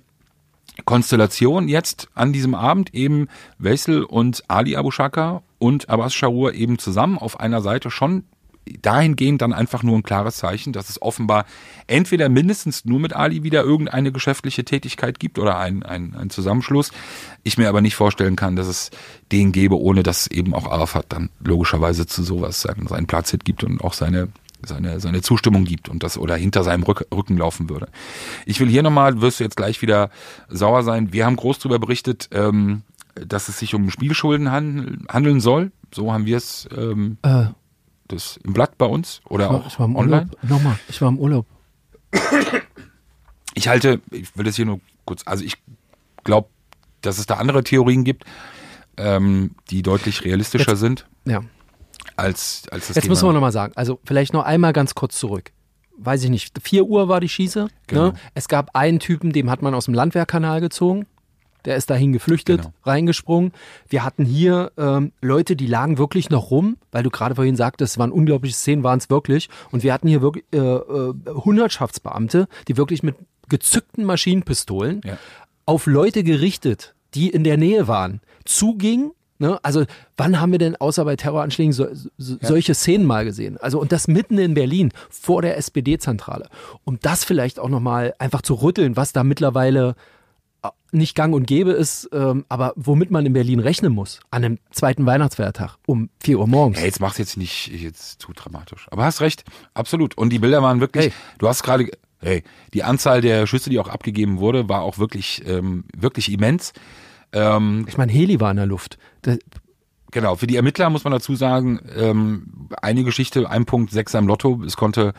[0.85, 6.79] Konstellation jetzt an diesem Abend eben Wessel und Ali Abu Shaka und Abbas Shaur eben
[6.79, 8.25] zusammen auf einer Seite schon
[8.81, 11.47] dahingehend dann einfach nur ein klares Zeichen, dass es offenbar
[11.87, 16.93] entweder mindestens nur mit Ali wieder irgendeine geschäftliche Tätigkeit gibt oder ein, ein, ein Zusammenschluss.
[17.43, 18.91] Ich mir aber nicht vorstellen kann, dass es
[19.33, 23.65] den gäbe, ohne dass eben auch Arafat dann logischerweise zu sowas seinen, seinen Platz gibt
[23.65, 24.29] und auch seine
[24.65, 27.89] seine, seine Zustimmung gibt und das oder hinter seinem Rücken laufen würde.
[28.47, 30.11] Ich will hier nochmal, wirst du jetzt gleich wieder
[30.49, 31.13] sauer sein.
[31.13, 32.83] Wir haben groß darüber berichtet, ähm,
[33.15, 35.73] dass es sich um Spielschulden handeln soll.
[35.95, 37.47] So haben wir es ähm, äh,
[38.09, 40.31] das im Blatt bei uns oder ich war, auch online?
[40.31, 40.43] Urlaub.
[40.43, 41.47] Nochmal, ich war im Urlaub.
[43.55, 45.57] Ich halte, ich will das hier nur kurz, also ich
[46.25, 46.49] glaube,
[47.03, 48.25] dass es da andere Theorien gibt,
[48.97, 51.07] ähm, die deutlich realistischer Jetzt, sind.
[51.25, 51.43] Ja.
[52.23, 53.13] Als, als das Jetzt Thema.
[53.13, 55.53] müssen wir nochmal sagen, also vielleicht noch einmal ganz kurz zurück.
[55.99, 57.69] Weiß ich nicht, 4 Uhr war die Schieße.
[57.87, 58.07] Genau.
[58.09, 58.13] Ne?
[58.35, 61.07] Es gab einen Typen, dem hat man aus dem Landwehrkanal gezogen.
[61.65, 62.73] Der ist dahin geflüchtet, Genau.
[62.85, 63.53] reingesprungen.
[63.89, 67.93] Wir hatten hier ähm, Leute, die lagen wirklich noch rum, weil du gerade vorhin sagtest,
[67.95, 69.49] es waren unglaubliche Szenen, waren es wirklich.
[69.71, 73.15] Und wir hatten hier wirklich äh, äh, Hundertschaftsbeamte, die wirklich mit
[73.49, 75.19] gezückten Maschinenpistolen Ja.
[75.67, 79.13] auf Leute gerichtet, die in der Nähe waren, zugingen.
[79.43, 79.59] Ne?
[79.65, 79.85] Also
[80.17, 83.59] wann haben wir denn außer bei Terroranschlägen so, so, solche Szenen mal gesehen?
[83.59, 86.49] Also und das mitten in Berlin vor der SPD-Zentrale.
[86.85, 89.97] Um das vielleicht auch nochmal einfach zu rütteln, was da mittlerweile
[90.63, 94.45] äh, nicht gang und gäbe ist, ähm, aber womit man in Berlin rechnen muss, an
[94.45, 96.79] einem zweiten Weihnachtsfeiertag um 4 Uhr morgens.
[96.79, 98.87] Ja, jetzt mach's jetzt nicht jetzt zu dramatisch.
[98.93, 99.43] Aber hast recht,
[99.75, 100.17] absolut.
[100.17, 101.13] Und die Bilder waren wirklich, Hey.
[101.39, 101.91] du hast gerade,
[102.21, 106.73] hey, die Anzahl der Schüsse, die auch abgegeben wurde, war auch wirklich, ähm, wirklich immens.
[107.33, 108.99] Ähm, Ich meine, Heli war in der Luft.
[109.23, 109.39] Das,
[110.13, 114.27] Genau, für die Ermittler muss man dazu sagen, ähm, eine Geschichte, ein Punkt, sechs am
[114.27, 115.15] Lotto, es konnte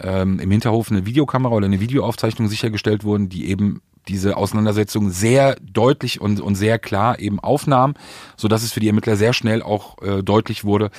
[0.00, 5.56] ähm, im Hinterhof eine Videokamera oder eine Videoaufzeichnung sichergestellt wurden, die eben diese Auseinandersetzung sehr
[5.62, 7.94] deutlich und, und sehr klar eben aufnahm,
[8.36, 10.90] so dass es für die Ermittler sehr schnell auch äh, deutlich wurde,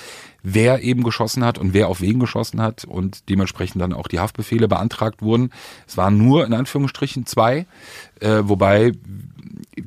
[0.41, 4.19] wer eben geschossen hat und wer auf wen geschossen hat und dementsprechend dann auch die
[4.19, 5.49] Haftbefehle beantragt wurden.
[5.87, 7.65] Es waren nur in Anführungsstrichen zwei,
[8.19, 8.93] äh, wobei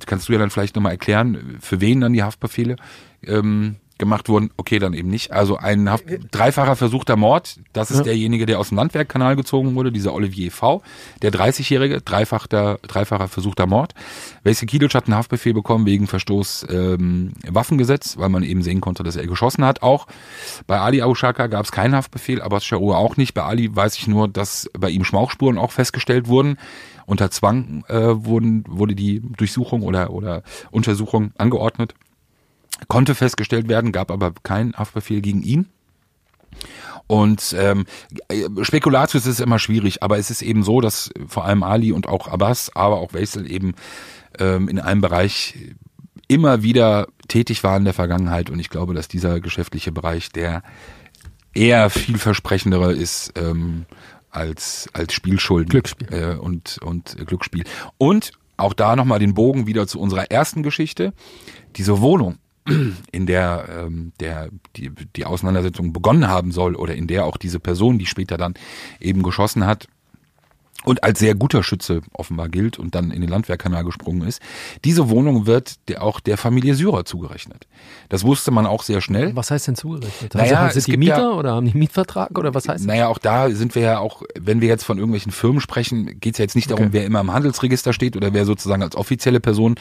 [0.07, 2.77] kannst du ja dann vielleicht nochmal erklären, für wen dann die Haftbefehle
[3.25, 4.51] ähm, gemacht wurden.
[4.59, 5.33] Okay, dann eben nicht.
[5.33, 8.03] Also ein Haft dreifacher versuchter Mord, das ist Ja.
[8.05, 10.83] derjenige, der aus dem Landwehrkanal gezogen wurde, dieser Olivier V.,
[11.23, 13.95] der 30-jährige, dreifacher, dreifacher versuchter Mord.
[14.43, 19.03] Welche Kilic hat einen Haftbefehl bekommen wegen Verstoß ähm, Waffengesetz, weil man eben sehen konnte,
[19.03, 19.83] dass er geschossen hat.
[19.83, 20.07] Auch
[20.67, 23.33] bei Ali Aushaka gab es keinen Haftbefehl, aber Shaur auch nicht.
[23.33, 26.59] Bei Ali weiß ich nur, dass bei ihm Schmauchspuren auch festgestellt wurden.
[27.07, 31.95] Unter Zwang äh, wurden, wurde die Durchsuchung oder, oder Untersuchung angeordnet.
[32.89, 35.69] Konnte festgestellt werden, gab aber keinen Haftbefehl gegen ihn.
[37.07, 37.87] Und ähm,
[38.63, 42.29] Spekulatius ist immer schwierig, aber es ist eben so, dass vor allem Ali und auch
[42.29, 43.75] Abbas, aber auch Weisel eben
[44.39, 45.55] ähm, in einem Bereich
[46.29, 48.51] immer wieder tätig waren in der Vergangenheit.
[48.51, 50.63] Und ich glaube, dass dieser geschäftliche Bereich der
[51.55, 53.87] eher vielversprechendere ist ähm,
[54.37, 56.09] als, als Spielschulden Glücksspiel.
[56.13, 57.65] Äh, und, und Glücksspiel.
[57.99, 61.13] Und auch da nochmal den Bogen wieder zu unserer ersten Geschichte.
[61.77, 62.39] Diese Wohnung,
[63.13, 67.61] in der, ähm, der die, die Auseinandersetzung begonnen haben soll oder in der auch diese
[67.61, 68.55] Person, die später dann
[69.01, 69.89] eben geschossen hat,
[70.87, 74.41] und als sehr guter Schütze offenbar gilt und dann in den Landwehrkanal gesprungen ist.
[74.85, 77.67] Diese Wohnung wird auch der Familie Syrer zugerechnet.
[78.09, 79.35] Das wusste man auch sehr schnell.
[79.35, 80.35] was heißt denn zugerechnet?
[80.35, 82.87] Naja, also, es sind die Mieter ja- oder haben die Mietvertrag oder was heißt das?
[82.87, 86.35] Naja, auch da sind wir ja auch, wenn wir jetzt von irgendwelchen Firmen sprechen, geht
[86.35, 86.93] es ja jetzt nicht darum, Okay.
[86.93, 89.75] wer immer im Handelsregister steht oder wer sozusagen als offizielle Person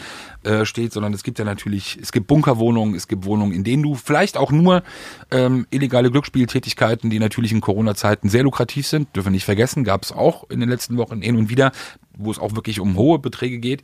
[0.43, 3.83] äh, steht, sondern es gibt ja natürlich, es gibt Bunkerwohnungen, es gibt Wohnungen, in denen
[3.83, 4.81] du vielleicht auch nur
[5.29, 10.03] ähm, illegale Glücksspieltätigkeiten, die natürlich in Corona-Zeiten sehr lukrativ sind, dürfen wir nicht vergessen, gab
[10.03, 11.71] es auch in den letzten Wochen hin und wieder,
[12.17, 13.83] wo es auch wirklich um hohe Beträge geht,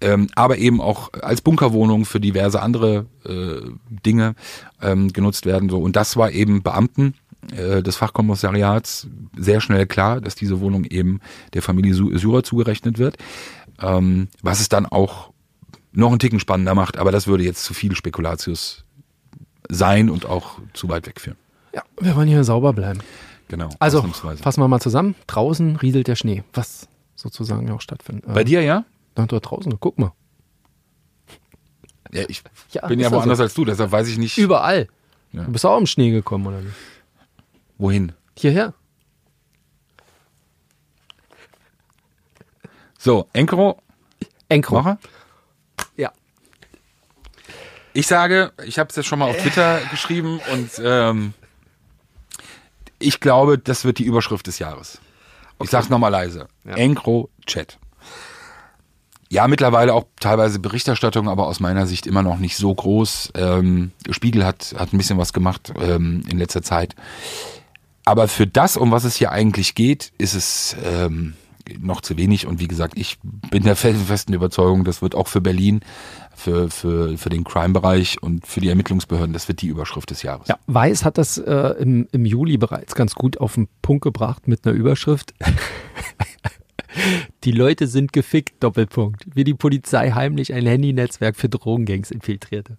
[0.00, 3.68] ähm, aber eben auch als Bunkerwohnung für diverse andere äh,
[4.06, 4.34] Dinge
[4.80, 5.68] ähm, genutzt werden.
[5.68, 5.78] So.
[5.78, 7.14] Und das war eben Beamten
[7.56, 11.20] äh, des Fachkommissariats sehr schnell klar, dass diese Wohnung eben
[11.54, 13.16] der Familie Syrer zugerechnet wird.
[13.80, 15.32] Ähm, was es dann auch
[15.92, 18.84] noch einen Ticken spannender macht, aber das würde jetzt zu viel Spekulatius
[19.68, 21.38] sein und auch zu weit wegführen.
[21.74, 23.00] Ja, wir wollen hier sauber bleiben.
[23.52, 23.68] Genau.
[23.80, 25.14] Also, fassen wir mal zusammen.
[25.26, 28.24] Draußen rieselt der Schnee, was sozusagen auch stattfindet.
[28.32, 28.86] Bei dir, ja?
[29.14, 30.12] Na, dort draußen, guck mal.
[32.12, 33.44] Ja, ich Ja, bin ja woanders so.
[33.44, 34.88] als du, deshalb weiß ich nicht, Überall.
[35.32, 35.44] Ja.
[35.44, 36.74] Du bist auch im Schnee gekommen, oder nicht?
[37.76, 38.12] wohin.
[38.38, 38.72] Hierher.
[42.98, 43.82] So, Enkro,
[44.48, 44.76] Enkro.
[44.76, 44.96] Woche.
[45.98, 46.10] Ja.
[47.92, 51.34] Ich sage, ich habe es jetzt schon mal auf Twitter geschrieben und ähm,
[53.02, 55.00] ich glaube, das wird die Überschrift des Jahres.
[55.62, 56.48] Ich sag's nochmal leise.
[56.64, 56.74] Ja.
[56.74, 57.78] Encro Chat.
[59.28, 63.32] Ja, mittlerweile auch teilweise Berichterstattung, aber aus meiner Sicht immer noch nicht so groß.
[63.34, 66.94] Ähm, Spiegel hat, hat ein bisschen was gemacht ähm, in letzter Zeit.
[68.04, 71.34] Aber für das, um was es hier eigentlich geht, ist es ähm,
[71.80, 72.46] noch zu wenig.
[72.46, 75.80] Und wie gesagt, ich bin der festen Überzeugung, das wird auch für Berlin,
[76.34, 80.48] für, für, für den Crime-Bereich und für die Ermittlungsbehörden, das wird die Überschrift des Jahres.
[80.48, 84.48] Ja, Weiß hat das äh, im, im Juli bereits ganz gut auf den Punkt gebracht
[84.48, 85.34] mit einer Überschrift.
[87.44, 89.24] Die Leute sind gefickt, Doppelpunkt.
[89.34, 92.76] Wie die Polizei heimlich ein Handynetzwerk für Drogengangs infiltrierte.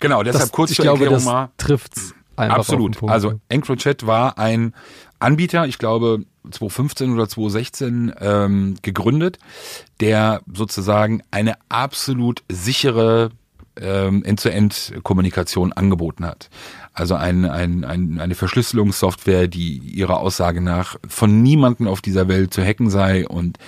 [0.00, 1.50] Genau, deshalb Das, kurz ich zur glaube, Erklärung das mal.
[1.56, 3.02] trifft's einfach Absolut.
[3.04, 4.74] Also EncroChat war ein
[5.18, 9.38] Anbieter, ich glaube 2015 oder 2016 ähm, gegründet,
[10.00, 13.30] der sozusagen eine absolut sichere
[13.80, 16.50] ähm, End-zu-End-Kommunikation angeboten hat.
[16.92, 22.52] Also ein, ein, ein, eine Verschlüsselungssoftware, die ihrer Aussage nach von niemandem auf dieser Welt
[22.52, 23.58] zu hacken sei und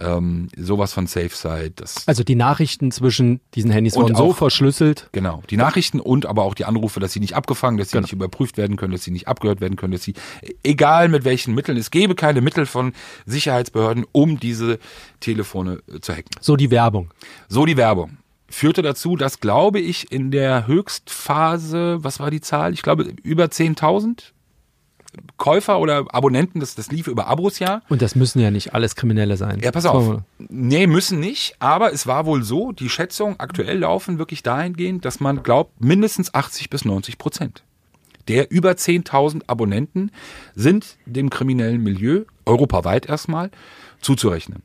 [0.00, 1.70] ähm, sowas von safe sei.
[1.74, 5.08] Das also die Nachrichten zwischen diesen Handys wurden so verschlüsselt.
[5.12, 8.04] Genau, die Nachrichten und aber auch die Anrufe, dass sie nicht abgefangen, dass sie Genau.
[8.04, 10.14] nicht überprüft werden können, dass sie nicht abgehört werden können, dass sie,
[10.62, 12.92] egal mit welchen Mitteln, es gäbe keine Mittel von
[13.26, 14.78] Sicherheitsbehörden, um diese
[15.20, 16.30] Telefone äh, zu hacken.
[16.40, 17.12] So die Werbung.
[17.48, 18.18] So die Werbung.
[18.50, 22.72] Führte dazu, dass, glaube ich, in der Höchstphase, was war die Zahl?
[22.72, 24.32] Ich glaube, über 10.000
[25.36, 27.82] Käufer oder Abonnenten, das, das lief über Abos ja.
[27.88, 29.60] Und das müssen ja nicht alles Kriminelle sein.
[29.60, 30.04] Ja, pass auf.
[30.04, 35.04] wollen Nee, müssen nicht, aber es war wohl so, die Schätzungen aktuell laufen wirklich dahingehend,
[35.04, 37.62] dass man glaubt, mindestens 80 bis 90 Prozent
[38.28, 40.12] der über 10.000 Abonnenten
[40.54, 43.50] sind dem kriminellen Milieu, europaweit erstmal,
[44.00, 44.62] zuzurechnen.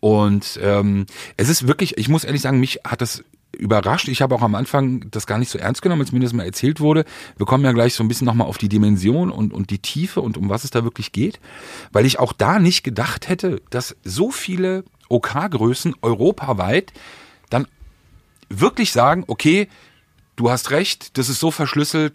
[0.00, 3.24] Und ähm, es ist wirklich, ich muss ehrlich sagen, mich hat das
[3.54, 4.08] überrascht.
[4.08, 6.44] Ich habe auch am Anfang das gar nicht so ernst genommen, als mir das mal
[6.44, 7.04] erzählt wurde.
[7.36, 10.20] Wir kommen ja gleich so ein bisschen nochmal auf die Dimension und, und die Tiefe
[10.20, 11.40] und um was es da wirklich geht.
[11.92, 16.92] Weil ich auch da nicht gedacht hätte, dass so viele OK-Größen europaweit
[17.50, 17.66] dann
[18.48, 19.68] wirklich sagen, okay,
[20.36, 22.14] du hast recht, das ist so verschlüsselt,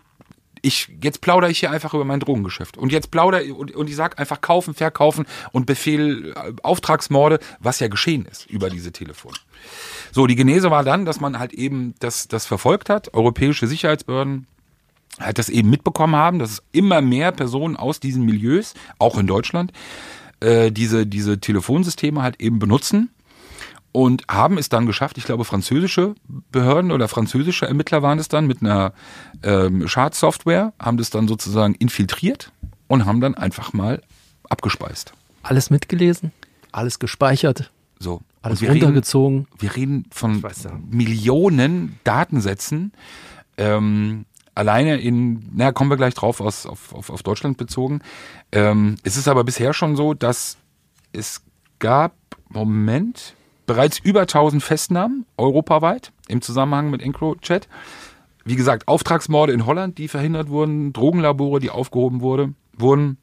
[0.62, 2.78] ich, jetzt plaudere ich hier einfach über mein Drogengeschäft.
[2.78, 7.80] Und jetzt plaudere und, und ich sag einfach kaufen, verkaufen und Befehl äh, Auftragsmorde, was
[7.80, 9.36] ja geschehen ist über diese Telefone.
[10.12, 13.14] So, die Genese war dann, dass man halt eben das, das verfolgt hat.
[13.14, 14.48] Europäische Sicherheitsbehörden
[15.20, 19.28] halt das eben mitbekommen haben, dass es immer mehr Personen aus diesen Milieus, auch in
[19.28, 19.72] Deutschland,
[20.40, 23.10] äh, diese, diese Telefonsysteme halt eben benutzen
[23.92, 26.16] und haben es dann geschafft, ich glaube französische
[26.52, 28.94] Behörden oder französische Ermittler waren es dann mit einer
[29.44, 32.52] ähm, Schadsoftware, haben das dann sozusagen infiltriert
[32.88, 34.02] und haben dann einfach mal
[34.50, 35.14] abgespeist.
[35.44, 36.32] Alles mitgelesen,
[36.72, 38.22] alles gespeichert, So.
[38.42, 39.48] Alles wir reden, runtergezogen.
[39.58, 40.44] wir reden von.
[40.90, 42.94] Millionen Datensätzen.
[43.58, 44.26] Ähm,
[44.56, 48.02] alleine in, naja, kommen wir gleich drauf, aus, auf, auf, auf Deutschland bezogen.
[48.52, 50.58] Ähm, es ist aber bisher schon so, dass
[51.12, 51.42] es
[51.80, 52.14] gab,
[52.50, 53.36] Moment,
[53.66, 57.68] bereits über 1000 Festnahmen europaweit im Zusammenhang mit EncroChat.
[58.46, 63.18] Wie gesagt, Auftragsmorde in Holland, die verhindert wurden, Drogenlabore, die aufgehoben wurde, wurden.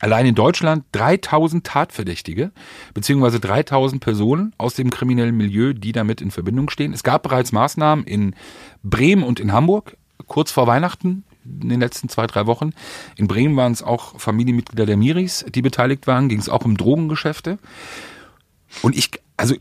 [0.00, 2.52] Allein in Deutschland 3000 Tatverdächtige,
[2.94, 6.92] beziehungsweise 3000 Personen aus dem kriminellen Milieu, die damit in Verbindung stehen.
[6.92, 8.34] Es gab bereits Maßnahmen in
[8.82, 9.96] Bremen und in Hamburg,
[10.26, 12.72] kurz vor Weihnachten, in den letzten zwei, drei Wochen.
[13.16, 16.76] In Bremen waren es auch Familienmitglieder der Miris, die beteiligt waren, ging es auch um
[16.76, 17.58] Drogengeschäfte.
[18.82, 19.54] Und ich, also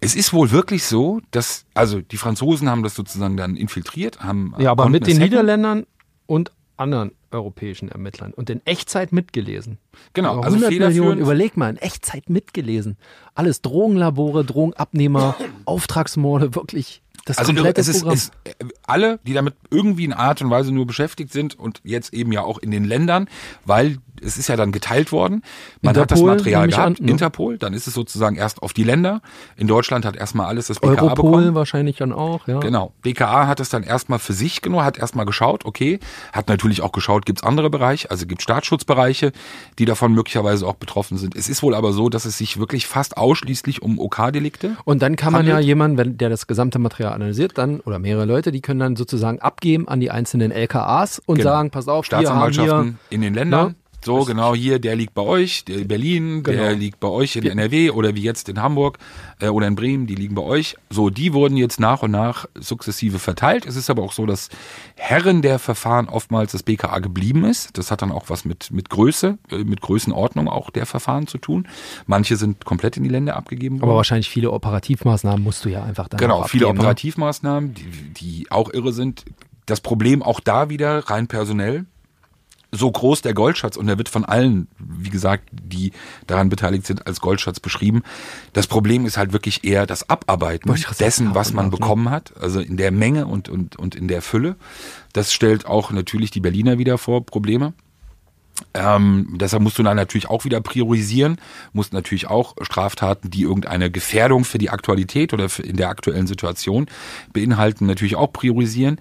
[0.00, 4.54] es ist wohl wirklich so, dass, also die Franzosen haben das sozusagen dann infiltriert, haben
[4.58, 5.18] Ja, aber mit den.
[5.18, 5.86] Niederländern
[6.26, 9.78] und anderen europäischen Ermittlern und in Echtzeit mitgelesen.
[10.14, 12.96] Genau, also 100 Millionen, überleg mal, in Echtzeit mitgelesen.
[13.34, 18.14] Alles Drogenlabore, Drogenabnehmer, Auftragsmorde, wirklich das Also komplette es ist, Programm.
[18.14, 18.54] es, äh,
[18.86, 22.42] alle, die damit irgendwie in Art und Weise nur beschäftigt sind und jetzt eben ja
[22.42, 23.28] auch in den Ländern,
[23.64, 25.42] weil es ist ja dann geteilt worden.
[25.82, 27.10] Man hat das Interpol, Material gehabt, an, ne?
[27.10, 29.22] Interpol, dann ist es sozusagen erst auf die Länder.
[29.56, 31.54] In Deutschland hat erstmal alles das BKA Europol bekommen.
[31.54, 32.60] wahrscheinlich dann auch, ja.
[32.60, 32.92] Genau.
[33.02, 35.98] BKA hat es dann erstmal für sich genommen, hat erstmal geschaut, okay,
[36.32, 39.32] hat natürlich auch geschaut, gibt's andere Bereiche, also gibt Staatsschutzbereiche,
[39.78, 41.34] die davon möglicherweise auch betroffen sind.
[41.34, 45.16] Es ist wohl aber so, dass es sich wirklich fast ausschließlich um OK-Delikte Und dann
[45.16, 48.52] kann man ja jemanden, wenn der das gesamte Material ja analysiert, dann, oder mehrere Leute,
[48.52, 51.50] die können dann sozusagen abgeben an die einzelnen LKAs und Genau.
[51.50, 53.74] sagen, pass auf, wir haben Staatsanwaltschaften hier, in den Ländern.
[54.04, 56.78] So, genau, hier, der liegt bei euch, der in Berlin, der Genau.
[56.78, 58.98] liegt bei euch in NRW oder wie jetzt in Hamburg
[59.40, 60.76] äh, oder in Bremen, die liegen bei euch.
[60.88, 63.66] So, die wurden jetzt nach und nach sukzessive verteilt.
[63.66, 64.48] Es ist aber auch so, dass
[64.96, 67.76] Herren der Verfahren oftmals das BKA geblieben ist.
[67.76, 71.38] Das hat dann auch was mit, mit Größe, äh, mit Größenordnung auch der Verfahren zu
[71.38, 71.68] tun.
[72.06, 73.90] Manche sind komplett in die Länder abgegeben worden.
[73.90, 76.84] aber wahrscheinlich viele Operativmaßnahmen musst du ja einfach dann Genau, auch viele abgeben, ne?
[76.84, 77.84] Operativmaßnahmen, die,
[78.14, 79.24] die auch irre sind.
[79.66, 81.84] Das Problem auch da wieder rein personell.
[82.72, 85.92] So groß der Goldschatz und der wird von allen, wie gesagt, die
[86.26, 88.02] daran beteiligt sind, als Goldschatz beschrieben.
[88.52, 92.76] Das Problem ist halt wirklich eher das Abarbeiten dessen, was man bekommen hat, also in
[92.76, 94.56] der Menge und, und, und in der Fülle.
[95.12, 97.72] Das stellt auch natürlich die Berliner wieder vor Probleme.
[98.74, 101.38] Ähm, deshalb musst du dann natürlich auch wieder priorisieren,
[101.72, 106.86] musst natürlich auch Straftaten, die irgendeine Gefährdung für die Aktualität oder in der aktuellen Situation
[107.32, 109.00] beinhalten, natürlich auch priorisieren.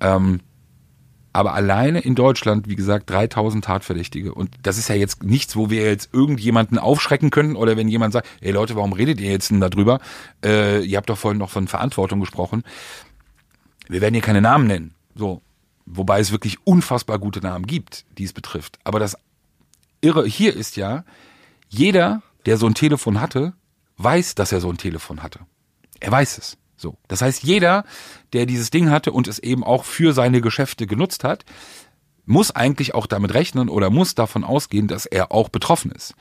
[0.00, 0.40] Ähm,
[1.34, 4.32] aber alleine in Deutschland, wie gesagt, 3000 Tatverdächtige.
[4.32, 8.12] Und das ist ja jetzt nichts, wo wir jetzt irgendjemanden aufschrecken können oder wenn jemand
[8.12, 9.98] sagt, ey Leute, warum redet ihr jetzt denn darüber?
[10.44, 12.62] Äh, ihr habt doch vorhin noch von Verantwortung gesprochen.
[13.88, 14.94] Wir werden hier keine Namen nennen.
[15.16, 15.42] So.
[15.86, 18.78] Wobei es wirklich unfassbar gute Namen gibt, die es betrifft.
[18.84, 19.18] Aber das
[20.00, 21.04] Irre hier ist ja,
[21.68, 23.54] jeder, der so ein Telefon hatte,
[23.98, 25.40] weiß, dass er so ein Telefon hatte.
[25.98, 26.56] Er weiß es.
[26.76, 26.96] So.
[27.08, 27.84] Das heißt, jeder,
[28.32, 31.44] der dieses Ding hatte und es eben auch für seine Geschäfte genutzt hat,
[32.26, 36.14] muss eigentlich auch damit rechnen oder muss davon ausgehen, dass er auch betroffen ist.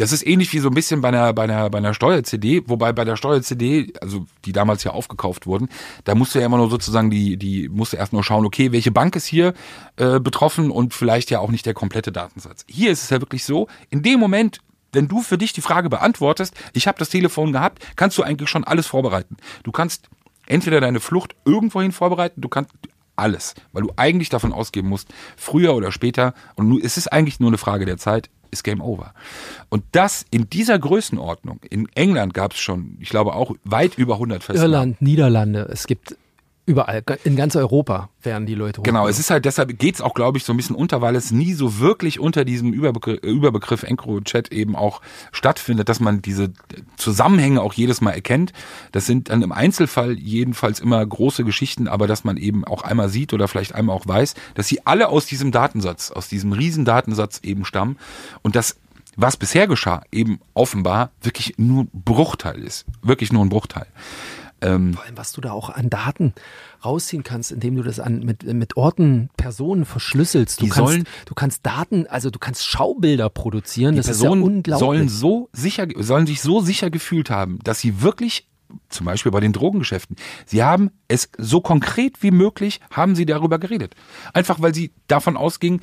[0.00, 2.90] Das ist ähnlich wie so ein bisschen bei einer, bei einer, bei einer Steuer-CD, wobei
[2.92, 5.68] bei der Steuer-CD, also die damals ja aufgekauft wurden,
[6.04, 8.72] da musst du ja immer nur sozusagen die, die musst du erst nur schauen, okay,
[8.72, 9.52] welche Bank ist hier
[9.96, 12.64] äh, betroffen und vielleicht ja auch nicht der komplette Datensatz.
[12.66, 14.60] Hier ist es ja wirklich so, in dem Moment,
[14.92, 18.50] wenn du für dich die Frage beantwortest, ich habe das Telefon gehabt, kannst du eigentlich
[18.50, 19.36] schon alles vorbereiten.
[19.62, 20.08] Du kannst
[20.46, 22.72] entweder deine Flucht irgendwohin vorbereiten, du kannst
[23.16, 27.50] alles, weil du eigentlich davon ausgehen musst, früher oder später, und es ist eigentlich nur
[27.50, 29.14] eine Frage der Zeit, ist Game Over.
[29.68, 34.14] Und das in dieser Größenordnung, in England gab es schon, ich glaube auch weit über
[34.14, 34.72] 100 Festnahmen.
[34.72, 36.16] Irland, Niederlande, es gibt
[36.66, 40.38] überall, in ganz Europa werden die Leute Genau, es ist halt, deshalb geht's auch, glaube
[40.38, 44.52] ich, so ein bisschen unter, weil es nie so wirklich unter diesem Überbegriff, Überbegriff EncroChat
[44.52, 45.00] eben auch
[45.32, 46.52] stattfindet, dass man diese
[46.96, 48.52] Zusammenhänge auch jedes Mal erkennt.
[48.92, 53.08] Das sind dann im Einzelfall jedenfalls immer große Geschichten, aber dass man eben auch einmal
[53.08, 56.84] sieht oder vielleicht einmal auch weiß, dass sie alle aus diesem Datensatz, aus diesem riesen
[56.84, 57.98] Datensatz eben stammen
[58.42, 58.76] und das
[59.16, 62.86] was bisher geschah, eben offenbar wirklich nur ein Bruchteil ist.
[63.02, 63.86] Wirklich nur ein Bruchteil.
[64.62, 66.34] Ähm, Vor allem, was du da auch an Daten
[66.84, 70.60] rausziehen kannst, indem du das an, mit, mit Orten, Personen verschlüsselst.
[70.60, 73.92] Du kannst, sollen- du kannst Daten, also du kannst Schaubilder produzieren.
[73.94, 74.78] Die das Personen ist ja unglaublich.
[74.86, 78.48] sollen so sicher, sollen sich so sicher gefühlt haben, dass sie wirklich,
[78.88, 83.58] zum Beispiel bei den Drogengeschäften, sie haben es so konkret wie möglich, haben sie darüber
[83.58, 83.94] geredet.
[84.32, 85.80] Einfach weil sie davon ausgingen,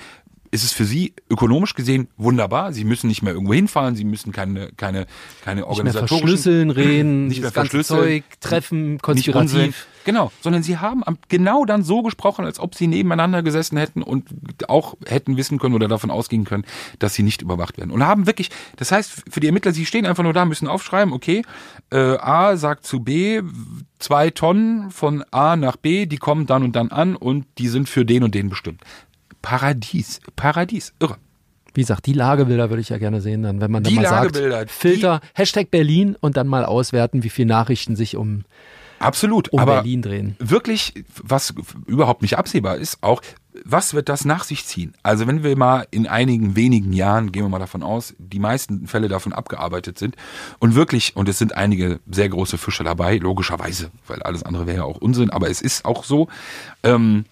[0.52, 2.74] ist es für sie ökonomisch gesehen wunderbar.
[2.74, 5.08] Sie müssen nicht mehr irgendwo hinfahren, sie müssen keine, keine,
[5.44, 9.88] keine nicht mehr organisatorischen verschlüsseln, reden, nicht mehr verschlüsseln, Zeug, treffen, konspirativ.
[10.08, 14.30] Genau, sondern sie haben genau dann so gesprochen, als ob sie nebeneinander gesessen hätten und
[14.70, 16.64] auch hätten wissen können oder davon ausgehen können,
[17.00, 17.92] dass sie nicht überwacht werden.
[17.92, 21.14] Und haben wirklich, das heißt, für die Ermittler, sie stehen einfach nur da, müssen aufschreiben,
[21.14, 21.42] okay,
[21.92, 23.42] äh, A sagt zu B,
[24.00, 27.90] zwei Tonnen von A nach B, die kommen dann und dann an und die sind
[27.90, 28.82] für den und den bestimmt.
[29.42, 31.18] Paradies, Paradies, irre.
[31.74, 34.04] Wie gesagt, die Lagebilder würde ich ja gerne sehen, dann, wenn man dann Die mal
[34.04, 38.46] Lagebilder, sagt, Filter, Hashtag Berlin und dann mal auswerten, wie viele Nachrichten sich um,
[39.00, 40.36] Absolut, um aber Berlin drehen.
[40.40, 41.54] wirklich, was
[41.86, 43.22] überhaupt nicht absehbar ist, auch,
[43.64, 44.94] was wird das nach sich ziehen?
[45.04, 48.88] Also wenn wir mal in einigen wenigen Jahren, gehen wir mal davon aus, die meisten
[48.88, 50.16] Fälle davon abgearbeitet sind
[50.58, 54.78] und wirklich, und es sind einige sehr große Fische dabei, logischerweise, weil alles andere wäre
[54.78, 56.28] ja auch Unsinn, aber es ist auch so,
[56.82, 57.26] ähm,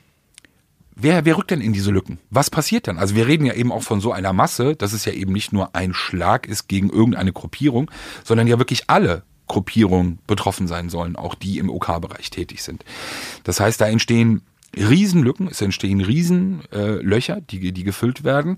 [0.96, 2.20] Wer, wer rückt denn in diese Lücken?
[2.30, 2.98] Was passiert dann?
[2.98, 5.52] Also wir reden ja eben auch von so einer Masse, dass es ja eben nicht
[5.52, 7.92] nur ein Schlag ist gegen irgendeine Gruppierung,
[8.24, 12.86] sondern ja wirklich alle Gruppierungen betroffen sein sollen, auch die im OK-Bereich tätig sind.
[13.44, 14.42] Das heißt, da entstehen
[14.76, 18.58] Riesenlücken, es entstehen Riesenlöcher, äh, die, die gefüllt werden.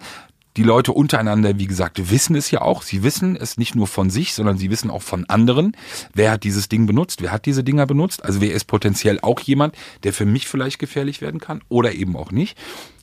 [0.58, 2.82] Die Leute untereinander, wie gesagt, wissen es ja auch.
[2.82, 5.78] Sie wissen es nicht nur von sich, sondern sie wissen auch von anderen.
[6.16, 7.22] Wer hat dieses Ding benutzt?
[7.22, 8.26] Wer hat diese Dinger benutzt?
[8.26, 12.16] Also wer ist potenziell auch jemand, der für mich vielleicht gefährlich werden kann oder eben
[12.18, 12.58] auch nicht?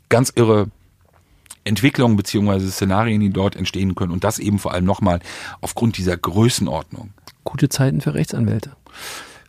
[0.08, 0.66] Ganz irre
[1.62, 4.10] Entwicklungen beziehungsweise Szenarien, die dort entstehen können.
[4.10, 5.20] Und das eben vor allem nochmal
[5.60, 7.12] aufgrund dieser Größenordnung.
[7.44, 8.72] Gute Zeiten für Rechtsanwälte.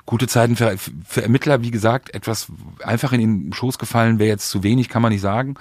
[0.06, 0.76] Gute Zeiten für,
[1.08, 2.47] für Ermittler, wie gesagt, etwas
[2.84, 5.56] einfach in den Schoß gefallen wäre jetzt zu wenig, kann man nicht sagen.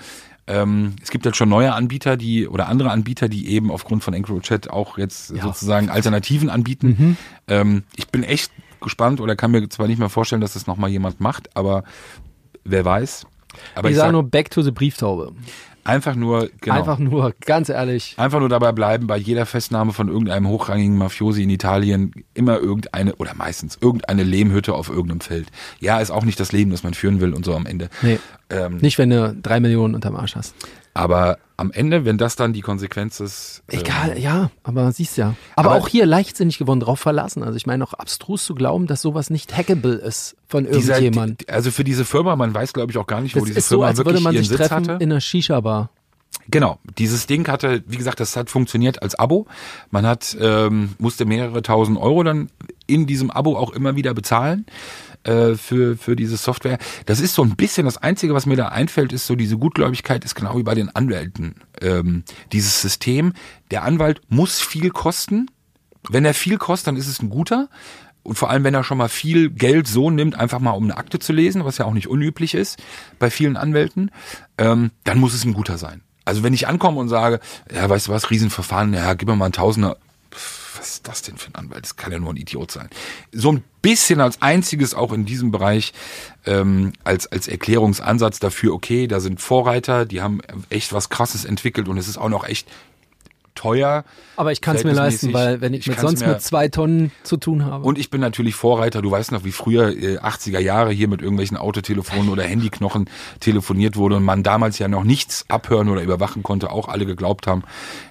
[0.46, 4.12] Ähm, es gibt jetzt schon neue Anbieter, die oder andere Anbieter, die eben aufgrund von
[4.14, 5.42] EncroChat auch jetzt Ja.
[5.42, 7.16] sozusagen Alternativen anbieten.
[7.48, 10.90] Ähm, ich bin echt gespannt oder kann mir zwar nicht mehr vorstellen, dass das nochmal
[10.90, 11.84] jemand macht, aber
[12.64, 13.26] wer weiß.
[13.74, 15.32] Aber ich ich sage sag, nur Back to the Brieftaube.
[15.84, 16.76] Einfach nur, genau.
[16.76, 18.14] Einfach nur, ganz ehrlich.
[18.16, 23.14] Einfach nur dabei bleiben, bei jeder Festnahme von irgendeinem hochrangigen Mafiosi in Italien immer irgendeine,
[23.16, 25.48] oder meistens irgendeine Lehmhütte auf irgendeinem Feld.
[25.80, 27.88] Ja, ist auch nicht das Leben, das man führen will und so am Ende.
[28.02, 28.18] Nee,
[28.50, 30.54] Ähm, nicht wenn du drei Millionen unterm Arsch hast.
[30.94, 33.62] Aber am Ende, wenn das dann die Konsequenz ist.
[33.68, 35.34] ähm, Egal, ja, aber siehst ja.
[35.54, 37.42] Aber, Aber- auch hier leichtsinnig gewonnen, drauf verlassen.
[37.44, 41.48] Also ich meine, auch abstrus zu glauben, dass sowas nicht hackable ist von dieser, irgendjemand.
[41.48, 43.68] Also für diese Firma, man weiß glaube ich auch gar nicht, wo Das diese ist
[43.68, 45.04] so, Firma als würde wirklich man ihren sich Sitz treffen hatte.
[45.04, 45.90] in einer Shisha-Bar.
[46.48, 49.46] Genau, dieses Ding hatte, wie gesagt, das hat funktioniert als Abo.
[49.90, 52.50] Man hat ähm, musste mehrere tausend Euro dann
[52.86, 54.66] in diesem Abo auch immer wieder bezahlen
[55.24, 56.78] äh, für für diese Software.
[57.06, 60.24] Das ist so ein bisschen das Einzige, was mir da einfällt, ist so diese Gutgläubigkeit
[60.24, 61.56] ist genau wie bei den Anwälten.
[61.80, 63.32] Ähm, dieses System,
[63.70, 65.50] der Anwalt muss viel kosten.
[66.08, 67.68] Wenn er viel kostet, dann ist es ein guter.
[68.22, 70.96] Und vor allem, wenn er schon mal viel Geld so nimmt, einfach mal um eine
[70.96, 72.82] Akte zu lesen, was ja auch nicht unüblich ist
[73.18, 74.10] bei vielen Anwälten,
[74.56, 76.00] ähm, dann muss es ein guter sein.
[76.24, 77.40] Also wenn ich ankomme und sage,
[77.72, 79.98] ja, weißt du was, Riesenverfahren, ja, gib mir mal einen Tausender.
[80.76, 81.84] Was ist das denn für ein Anwalt?
[81.84, 82.88] Das kann ja nur ein Idiot sein.
[83.32, 85.92] So ein bisschen als einziges auch in diesem Bereich
[86.46, 91.88] ähm, als, als Erklärungsansatz dafür, okay, da sind Vorreiter, die haben echt was Krasses entwickelt
[91.88, 92.68] und es ist auch noch echt
[93.54, 94.04] teuer.
[94.36, 97.12] Aber ich kann es mir leisten, weil wenn ich, Ich mit sonst mit zwei Tonnen
[97.22, 97.84] zu tun habe.
[97.84, 99.02] Und ich bin natürlich Vorreiter.
[99.02, 103.08] Du weißt noch, wie früher äh, 80er Jahre hier mit irgendwelchen Autotelefonen oder Handyknochen
[103.40, 106.70] telefoniert wurde und man damals ja noch nichts abhören oder überwachen konnte.
[106.70, 107.62] Auch alle geglaubt haben,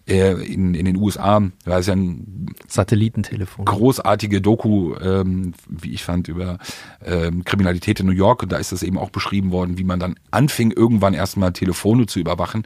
[0.07, 3.65] äh, in, in den USA war es ja ein Satellitentelefon.
[3.65, 6.57] großartige Doku, ähm, wie ich fand, über
[7.03, 8.43] ähm, Kriminalität in New York.
[8.43, 12.05] Und da ist das eben auch beschrieben worden, wie man dann anfing, irgendwann erstmal Telefone
[12.05, 12.65] zu überwachen.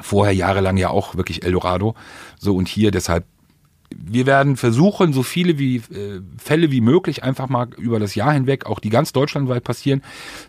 [0.00, 1.94] Vorher jahrelang ja auch wirklich Eldorado.
[2.38, 3.24] So und hier deshalb.
[3.94, 8.32] Wir werden versuchen, so viele wie äh, Fälle wie möglich einfach mal über das Jahr
[8.32, 10.00] hinweg, auch die ganz deutschlandweit passieren,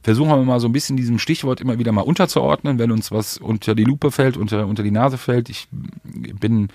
[0.01, 3.37] versuchen wir mal so ein bisschen diesem Stichwort immer wieder mal unterzuordnen, wenn uns was
[3.37, 5.49] unter die Lupe fällt, unter, unter die Nase fällt.
[5.49, 6.69] Ich bin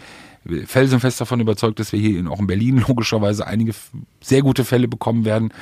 [0.67, 3.73] felsenfest davon überzeugt, dass wir hier in, auch in Berlin logischerweise einige
[4.21, 5.53] sehr gute Fälle bekommen werden.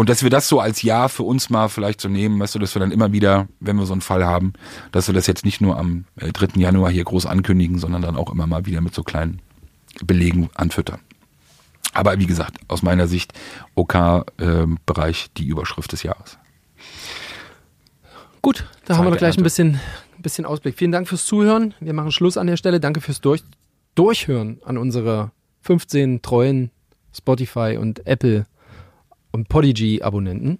[0.00, 2.58] Und dass wir das so als Jahr für uns mal vielleicht so nehmen, weißt du,
[2.58, 4.54] dass wir dann immer wieder, wenn wir so einen Fall haben,
[4.92, 6.58] dass wir das jetzt nicht nur am äh, 3.
[6.58, 9.42] Januar hier groß ankündigen, sondern dann auch immer mal wieder mit so kleinen
[10.02, 11.00] Belegen anfüttern.
[11.92, 13.34] Aber wie gesagt, aus meiner Sicht
[13.74, 16.38] OK-Bereich die Überschrift des Jahres.
[18.40, 19.80] Gut, da haben wir Zeit doch gleich ein bisschen,
[20.16, 20.78] ein bisschen Ausblick.
[20.78, 21.74] Vielen Dank fürs Zuhören.
[21.78, 22.80] Wir machen Schluss an der Stelle.
[22.80, 23.42] Danke fürs Durch,
[23.96, 26.70] Durchhören an unsere 15 treuen
[27.12, 28.46] Spotify und Apple
[29.32, 30.58] und Podigy-Abonnenten.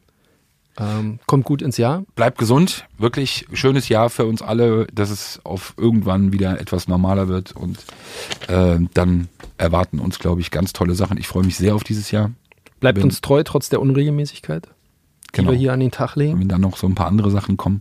[0.78, 2.04] Ähm, kommt gut ins Jahr.
[2.14, 7.28] Bleibt gesund, wirklich schönes Jahr für uns alle, dass es auf irgendwann wieder etwas normaler
[7.28, 7.84] wird und
[8.46, 11.18] äh, dann erwarten uns, glaube ich, ganz tolle Sachen.
[11.18, 12.30] Ich freue mich sehr auf dieses Jahr.
[12.78, 15.50] Bleibt Wenn- uns treu, trotz der Unregelmäßigkeit, die Genau.
[15.50, 16.38] wir hier an den Tag legen.
[16.40, 17.80] Wenn dann noch so ein paar andere Sachen kommen,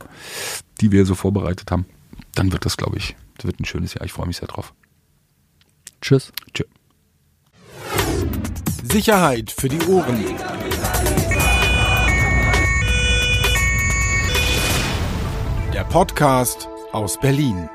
[0.82, 1.86] die wir so vorbereitet haben,
[2.36, 4.04] dann wird das, glaube ich, das wird ein schönes Jahr.
[4.04, 4.74] Ich freue mich sehr drauf.
[6.02, 6.34] Tschüss.
[6.54, 6.64] Tschö.
[8.92, 10.24] Sicherheit für die Ohren.
[15.80, 17.70] Der Podcast aus Berlin.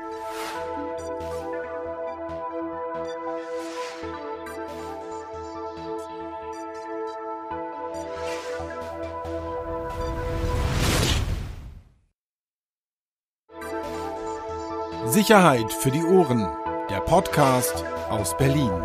[15.07, 16.47] Sicherheit für die Ohren.
[16.91, 18.83] Der Podcast aus Berlin.